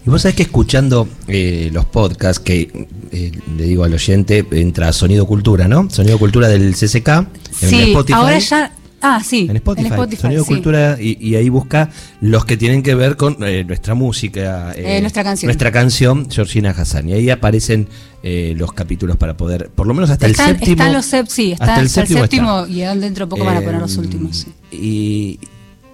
Y 0.07 0.11
vos 0.11 0.23
sabés 0.23 0.37
que 0.37 0.43
escuchando 0.43 1.09
eh, 1.27 1.71
los 1.73 1.87
podcasts, 1.87 2.39
que 2.39 2.87
eh, 3.13 3.33
le 3.57 3.65
digo 3.65 3.85
al 3.85 3.95
oyente, 3.95 4.47
entra 4.53 4.93
Sonido 4.93 5.27
Cultura, 5.27 5.69
¿no? 5.69 5.89
Sonido 5.91 6.19
Cultura 6.19 6.49
del 6.49 6.75
CCK, 6.75 7.27
sí, 7.51 7.95
Ahora 8.13 8.39
ya 8.39 8.73
Ah, 9.03 9.23
sí. 9.25 9.47
En 9.49 9.57
Spotify. 9.57 9.87
En 9.87 9.93
Spotify, 9.95 10.23
Sonido 10.23 10.45
sí. 10.45 10.49
Cultura. 10.49 10.97
Y, 11.01 11.17
y 11.27 11.35
ahí 11.37 11.49
busca 11.49 11.89
los 12.21 12.45
que 12.45 12.57
tienen 12.57 12.83
que 12.83 12.95
ver 12.95 13.17
con 13.17 13.37
eh, 13.43 13.65
nuestra 13.65 13.95
música. 13.95 14.73
Eh, 14.77 15.01
nuestra 15.01 15.25
canción. 15.25 15.47
Nuestra 15.49 15.73
canción, 15.73 16.31
Georgina 16.31 16.71
Hassan. 16.71 17.09
Y 17.09 17.13
ahí 17.15 17.31
aparecen 17.31 17.89
eh, 18.23 18.55
los 18.57 18.73
capítulos 18.73 19.17
para 19.17 19.37
poder, 19.37 19.71
por 19.71 19.87
lo 19.87 19.95
menos 19.95 20.11
hasta 20.11 20.27
Están, 20.27 20.51
el 20.51 20.55
séptimo. 20.57 20.73
están 20.73 20.93
los 20.93 21.13
sep- 21.13 21.29
sí, 21.29 21.53
está 21.53 21.65
hasta 21.65 21.81
el 21.81 21.87
hasta 21.87 22.01
el 22.03 22.07
séptimo 22.07 22.21
séptimo, 22.25 22.61
está. 22.67 22.71
y 22.97 22.99
dentro 23.01 23.25
de 23.27 23.31
poco 23.31 23.45
van 23.45 23.57
a 23.57 23.61
poner 23.63 23.81
los 23.81 23.97
Eh, 23.97 24.01
últimos. 24.01 24.37
sí. 24.37 24.53
Y, 24.71 25.41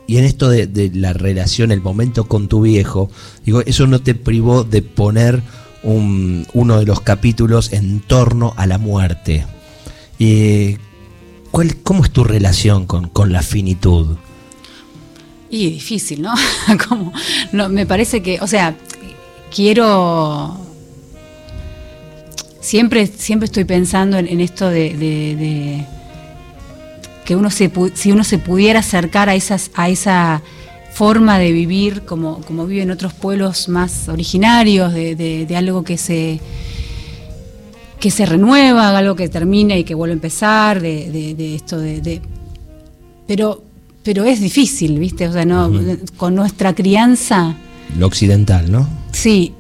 y 0.09 0.19
en 0.19 0.25
esto 0.25 0.49
de, 0.49 0.67
de 0.67 0.91
la 0.93 1.13
relación, 1.13 1.71
el 1.71 1.81
momento 1.81 2.27
con 2.27 2.49
tu 2.49 2.63
viejo, 2.63 3.09
digo, 3.45 3.61
eso 3.63 3.87
no 3.87 4.01
te 4.01 4.15
privó 4.17 4.65
de 4.65 4.83
poner 4.83 5.43
un- 5.85 6.47
uno 6.55 6.79
de 6.81 6.87
los 6.87 7.01
capítulos 7.03 7.73
en 7.73 8.01
torno 8.01 8.53
a 8.57 8.67
la 8.67 8.79
muerte. 8.79 9.45
Y, 10.19 10.79
¿cuál, 11.57 11.75
¿Cómo 11.77 12.05
es 12.05 12.11
tu 12.11 12.23
relación 12.23 12.85
con, 12.85 13.09
con 13.09 13.33
la 13.33 13.41
finitud? 13.41 14.19
Y 15.49 15.71
difícil, 15.71 16.21
¿no? 17.53 17.69
Me 17.71 17.87
parece 17.87 18.21
que, 18.23 18.39
o 18.43 18.47
sea, 18.47 18.77
quiero. 19.55 20.61
Siempre, 22.61 23.07
siempre 23.07 23.47
estoy 23.47 23.65
pensando 23.65 24.19
en, 24.19 24.41
esto 24.41 24.69
de, 24.69 25.87
que 27.25 27.37
uno 27.37 27.49
si 27.51 28.13
uno 28.13 28.23
se 28.25 28.39
pudiera 28.39 28.81
acercar 28.81 29.31
a 29.31 29.35
esas, 29.35 29.71
a 29.77 29.89
esa 29.89 30.43
forma 30.93 31.39
de 31.39 31.53
vivir 31.53 32.03
como, 32.03 32.43
como 32.43 32.67
viven 32.67 32.91
otros 32.91 33.15
pueblos 33.15 33.71
más 33.71 34.11
originarios, 34.11 34.93
de 34.93 35.57
algo 35.57 35.85
que 35.85 35.97
se 35.97 36.39
que 38.01 38.11
se 38.11 38.27
renueva, 38.27 38.97
algo 38.97 39.15
que 39.17 39.29
termina 39.29 39.77
y 39.77 39.85
que 39.85 39.95
vuelve 39.95 40.13
a 40.13 40.15
empezar, 40.15 40.81
de, 40.81 41.11
de- 41.11 41.35
de 41.35 41.55
esto 41.55 41.79
de, 41.79 42.01
de- 42.01 42.23
pero 43.27 43.63
pero 44.03 44.23
es 44.25 44.41
difícil, 44.41 45.01
¿viste? 45.01 45.27
O 45.27 45.33
sea, 45.33 45.45
no 45.45 45.69
con 46.17 46.37
nuestra 46.37 46.75
crianza 46.77 47.57
Lo 47.99 48.07
occidental, 48.07 48.71
¿no? 48.71 48.89
Sí, 49.11 49.53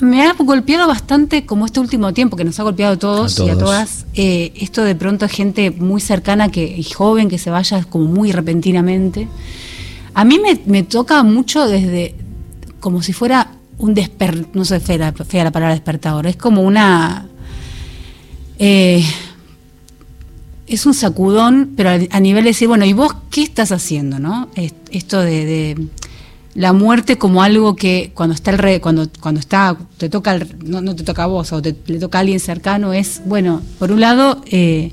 me 0.00 0.22
ha 0.22 0.32
golpeado 0.32 0.88
bastante 0.88 1.44
como 1.44 1.66
este 1.66 1.80
último 1.80 2.14
tiempo 2.14 2.34
que 2.36 2.44
nos 2.44 2.58
ha 2.58 2.62
golpeado 2.62 2.94
a 2.94 2.98
todos, 2.98 3.38
A 3.40 3.44
y 3.44 3.50
a 3.50 3.58
todas. 3.58 4.06
eh, 4.14 4.52
esto 4.56 4.82
de 4.84 4.94
pronto 4.94 5.28
gente 5.28 5.70
muy 5.70 6.00
cercana 6.00 6.48
que, 6.50 6.64
y 6.64 6.82
joven 6.84 7.28
que 7.28 7.36
se 7.38 7.50
vaya 7.50 7.84
como 7.84 8.06
muy 8.06 8.32
repentinamente. 8.32 9.28
A 10.14 10.24
mí 10.24 10.38
me, 10.38 10.58
me 10.64 10.82
toca 10.82 11.22
mucho 11.22 11.66
desde 11.68 12.14
como 12.80 13.02
si 13.02 13.12
fuera 13.12 13.50
un 13.76 13.92
desper, 13.92 14.46
no 14.54 14.64
sé, 14.64 14.80
fea, 14.80 15.12
fea 15.12 15.44
la 15.44 15.50
palabra 15.52 15.74
despertador, 15.74 16.26
es 16.26 16.36
como 16.36 16.62
una 16.62 17.26
eh, 18.58 19.04
es 20.66 20.86
un 20.86 20.94
sacudón, 20.94 21.72
pero 21.76 21.90
a, 22.10 22.20
nivel 22.20 22.44
de 22.44 22.50
decir, 22.50 22.68
bueno, 22.68 22.84
¿y 22.84 22.92
vos 22.92 23.14
qué 23.30 23.42
estás 23.42 23.70
haciendo, 23.72 24.18
no? 24.18 24.48
Es- 24.54 24.74
Esto 24.90 25.20
de, 25.20 25.44
de 25.44 25.86
la 26.54 26.72
muerte 26.72 27.18
como 27.18 27.42
algo 27.42 27.74
que 27.76 28.12
cuando 28.14 28.34
está 28.34 28.50
el 28.52 28.58
re- 28.58 28.80
cuando 28.80 29.08
cuando 29.20 29.40
está 29.40 29.76
te 29.98 30.08
toca 30.08 30.34
el- 30.36 30.56
no, 30.64 30.80
no 30.80 30.94
te 30.94 31.02
toca 31.02 31.24
a 31.24 31.26
vos 31.26 31.52
o 31.52 31.60
te, 31.60 31.74
le 31.86 31.98
toca 31.98 32.18
a 32.18 32.20
alguien 32.20 32.38
cercano 32.40 32.92
es 32.92 33.22
bueno, 33.26 33.60
por 33.80 33.90
un 33.90 34.00
lado 34.00 34.40
eh, 34.46 34.92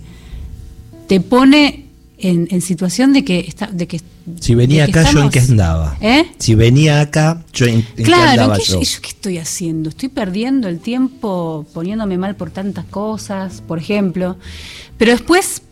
te 1.08 1.20
pone 1.22 1.86
en, 2.22 2.48
en 2.52 2.62
situación 2.62 3.14
de 3.14 3.24
que 3.26 3.40
está 3.40 3.68
de 3.68 3.88
que 3.88 4.02
Si 4.40 4.56
venía 4.56 4.86
acá, 4.86 5.10
¿yo 5.12 5.22
en 5.22 5.30
qué 5.30 5.40
andaba? 5.40 5.98
¿Eh? 6.02 6.26
Si 6.38 6.56
venía 6.56 7.02
acá, 7.02 7.44
¿yo 7.54 7.66
en, 7.66 7.86
en 7.98 8.06
qué 8.06 8.14
andaba 8.14 8.58
¿qué, 8.58 8.64
yo? 8.64 8.82
yo 8.82 9.02
qué 9.02 9.10
estoy 9.10 9.38
haciendo? 9.38 9.90
Estoy 9.90 10.10
perdiendo 10.10 10.68
el 10.68 10.80
tiempo 10.80 11.66
poniéndome 11.74 12.18
mal 12.18 12.36
por 12.36 12.52
tantas 12.52 12.86
cosas, 12.86 13.62
por 13.68 13.80
ejemplo. 13.80 14.38
Pero 14.98 15.12
después, 15.12 15.64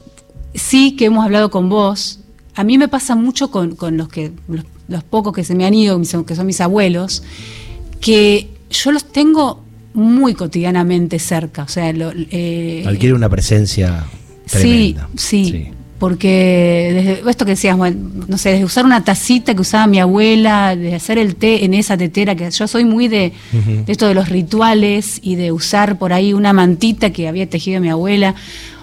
sí 0.54 0.96
que 0.96 1.06
hemos 1.06 1.24
hablado 1.26 1.50
con 1.52 1.70
vos. 1.70 2.20
A 2.56 2.64
mí 2.64 2.78
me 2.78 2.88
pasa 2.88 3.16
mucho 3.16 3.52
con, 3.52 3.76
con 3.76 3.96
los 3.98 4.10
que 4.10 4.32
los, 4.48 4.66
los 4.88 5.04
pocos 5.04 5.34
que 5.34 5.44
se 5.44 5.56
me 5.56 5.66
han 5.66 5.74
ido, 5.74 6.02
que 6.26 6.36
son 6.36 6.46
mis 6.46 6.60
abuelos, 6.62 7.24
que 8.02 8.50
yo 8.70 8.92
los 8.92 9.06
tengo 9.12 9.64
muy 9.94 10.34
cotidianamente 10.34 11.20
cerca. 11.20 11.64
O 11.64 11.68
sea, 11.68 11.92
lo- 11.94 12.12
eh, 12.16 12.84
Adquiere 12.88 13.14
una 13.16 13.30
presencia 13.30 14.06
Sí, 14.46 14.58
tremenda. 14.96 15.10
sí, 15.16 15.68
Porque 16.00 16.92
desde 17.20 17.30
esto 17.30 17.46
que 17.46 17.52
decías, 17.52 17.76
bueno, 17.76 17.98
no 18.28 18.38
sé, 18.38 18.52
desde 18.52 18.64
usar 18.66 18.86
una 18.86 19.04
tacita 19.04 19.54
que 19.54 19.62
usaba 19.62 19.86
mi 19.86 20.00
abuela, 20.00 20.76
de 20.76 20.96
hacer 20.96 21.18
el 21.18 21.36
té 21.36 21.66
en 21.66 21.74
esa 21.74 21.98
tetera, 21.98 22.36
que 22.36 22.50
yo 22.50 22.68
soy 22.68 22.86
muy 22.86 23.08
de, 23.10 23.34
de 23.52 23.84
esto 23.92 24.08
de 24.08 24.14
los 24.14 24.30
rituales 24.30 25.20
y 25.22 25.36
de 25.36 25.52
usar 25.52 25.98
por 26.00 26.14
ahí 26.14 26.32
una 26.34 26.54
mantita 26.54 27.10
que 27.12 27.28
había 27.28 27.50
tejido 27.50 27.82
mi 27.82 27.90
abuela, 27.90 28.34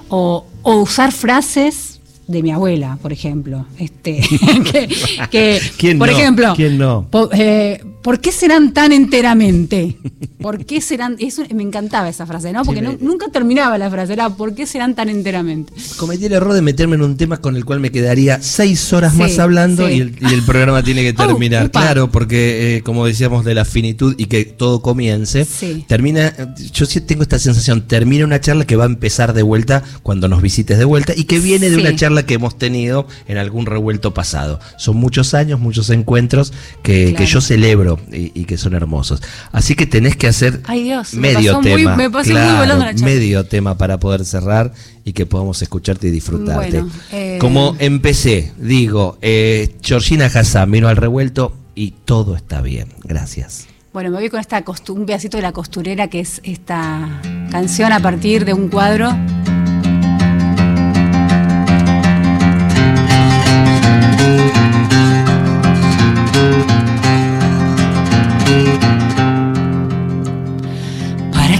o, 0.08 0.44
o 0.62 0.76
usar 0.76 1.10
frases 1.10 2.00
de 2.28 2.42
mi 2.42 2.50
abuela, 2.50 2.98
por 3.00 3.12
ejemplo. 3.12 3.66
Este, 3.78 4.20
que, 4.70 4.88
que, 5.30 5.60
¿Quién 5.78 5.98
por 5.98 6.10
no? 6.10 6.18
ejemplo, 6.18 6.52
¿Quién 6.54 6.76
no? 6.76 7.06
po- 7.10 7.30
eh, 7.32 7.82
¿por 8.06 8.20
qué 8.20 8.30
serán 8.30 8.72
tan 8.72 8.92
enteramente? 8.92 9.98
¿Por 10.40 10.64
qué 10.64 10.80
serán? 10.80 11.16
Eso, 11.18 11.42
me 11.52 11.64
encantaba 11.64 12.08
esa 12.08 12.24
frase, 12.24 12.52
¿no? 12.52 12.62
Porque 12.64 12.78
Sí, 12.80 12.86
nu- 12.86 12.92
me- 12.92 12.98
nunca 13.04 13.26
terminaba 13.32 13.76
la 13.78 13.90
frase, 13.90 14.12
era 14.12 14.30
¿por 14.30 14.54
qué 14.54 14.64
serán 14.64 14.94
tan 14.94 15.08
enteramente? 15.08 15.72
Cometí 15.96 16.26
el 16.26 16.32
error 16.34 16.52
de 16.52 16.62
meterme 16.62 16.94
en 16.94 17.02
un 17.02 17.16
tema 17.16 17.38
con 17.38 17.56
el 17.56 17.64
cual 17.64 17.80
me 17.80 17.90
quedaría 17.90 18.40
seis 18.40 18.92
horas 18.92 19.14
Sí, 19.14 19.18
más 19.18 19.38
hablando 19.40 19.88
sí. 19.88 19.94
y, 19.94 20.00
el, 20.02 20.14
y 20.20 20.32
el 20.32 20.42
programa 20.42 20.84
tiene 20.84 21.02
que 21.02 21.20
Oh, 21.20 21.26
terminar. 21.26 21.70
claro, 21.72 22.12
porque 22.12 22.76
eh, 22.76 22.82
como 22.82 23.06
decíamos 23.06 23.44
de 23.44 23.54
la 23.54 23.64
finitud 23.64 24.14
y 24.18 24.26
que 24.26 24.44
todo 24.44 24.82
comience, 24.82 25.44
termina, 25.88 26.32
yo 26.72 26.86
sí 26.86 27.00
tengo 27.00 27.22
esta 27.22 27.40
sensación, 27.40 27.88
termina 27.88 28.24
una 28.24 28.40
charla 28.40 28.64
que 28.66 28.76
va 28.76 28.84
a 28.84 28.86
empezar 28.86 29.32
de 29.32 29.42
vuelta 29.42 29.82
cuando 30.04 30.28
nos 30.28 30.42
visites 30.42 30.78
de 30.78 30.84
vuelta 30.84 31.12
y 31.16 31.24
que 31.24 31.40
viene 31.40 31.70
de 31.70 31.76
una 31.76 31.96
charla 31.96 32.24
que 32.24 32.34
hemos 32.34 32.56
tenido 32.56 33.08
en 33.26 33.38
algún 33.38 33.66
revuelto 33.66 34.14
pasado. 34.14 34.60
Son 34.78 34.96
muchos 34.96 35.34
años, 35.34 35.58
muchos 35.58 35.90
encuentros 35.90 36.52
que, 36.84 37.06
Claro. 37.10 37.16
que 37.18 37.26
yo 37.26 37.40
celebro 37.40 37.95
y, 38.12 38.32
y 38.40 38.44
que 38.44 38.56
son 38.56 38.74
hermosos. 38.74 39.22
Así 39.52 39.74
que 39.74 39.86
tenés 39.86 40.16
que 40.16 40.26
hacer 40.26 40.60
Ay, 40.66 40.84
Dios, 40.84 41.14
me 41.14 41.32
medio 41.34 41.54
muy- 41.54 41.64
tema. 41.64 41.96
muy 41.96 42.10
claro, 42.24 42.58
volando 42.58 42.84
la 42.84 42.92
charla. 42.92 43.06
medio 43.06 43.44
tema 43.46 43.76
para 43.78 43.98
poder 43.98 44.24
cerrar 44.24 44.72
y 45.04 45.12
que 45.12 45.26
podamos 45.26 45.60
escucharte 45.62 46.08
y 46.08 46.10
disfrutarte. 46.10 46.80
Bueno, 46.82 46.90
eh, 47.12 47.38
Como 47.40 47.76
empecé, 47.78 48.52
digo, 48.58 49.18
eh, 49.22 49.74
Georgina 49.82 50.26
Hassan 50.26 50.70
vino 50.70 50.88
al 50.88 50.96
revuelto 50.96 51.54
y 51.74 51.92
todo 52.04 52.36
está 52.36 52.60
bien. 52.62 52.88
Gracias. 53.04 53.66
Bueno, 53.92 54.10
me 54.10 54.18
voy 54.18 54.28
con 54.28 54.40
esta 54.40 54.62
un 54.90 55.06
pedacito 55.06 55.38
de 55.38 55.42
la 55.42 55.52
costurera 55.52 56.08
que 56.08 56.20
es 56.20 56.40
esta 56.44 57.20
canción 57.50 57.92
a 57.92 58.00
partir 58.00 58.44
de 58.44 58.52
un 58.52 58.68
cuadro. 58.68 59.10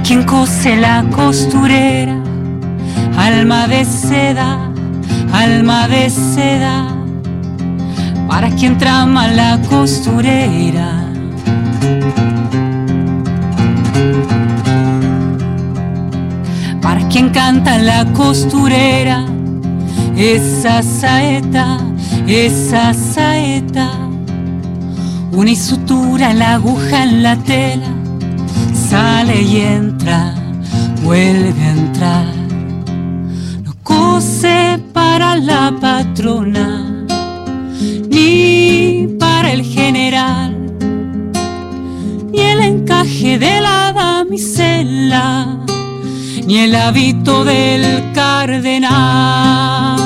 Quien 0.07 0.23
cose 0.23 0.77
la 0.77 1.03
costurera, 1.11 2.17
alma 3.19 3.67
de 3.67 3.85
seda, 3.85 4.71
alma 5.33 5.89
de 5.89 6.09
seda. 6.09 6.87
Para 8.29 8.49
quien 8.51 8.79
trama 8.79 9.27
la 9.27 9.61
costurera. 9.69 11.11
Para 16.81 17.09
quien 17.09 17.31
canta 17.31 17.77
la 17.79 18.05
costurera, 18.13 19.25
esa 20.17 20.85
saeta, 20.85 21.79
esa 22.29 22.95
saeta. 22.95 23.91
Una 25.33 25.51
y 25.51 25.57
sutura 25.57 26.33
la 26.33 26.55
aguja 26.55 27.03
en 27.03 27.25
la 27.25 27.37
tela 27.37 27.96
sale 29.27 29.43
y 29.43 29.61
entra, 29.61 30.35
vuelve 31.03 31.63
a 31.63 31.71
entrar. 31.71 32.35
No 33.63 33.75
cose 33.83 34.79
para 34.93 35.37
la 35.37 35.75
patrona, 35.81 37.05
ni 38.09 39.09
para 39.19 39.53
el 39.53 39.63
general, 39.63 40.55
ni 42.31 42.41
el 42.41 42.61
encaje 42.61 43.39
de 43.39 43.61
la 43.61 43.93
damisela, 43.93 45.59
ni 46.47 46.59
el 46.59 46.75
hábito 46.75 47.45
del 47.45 48.13
cardenal. 48.13 50.06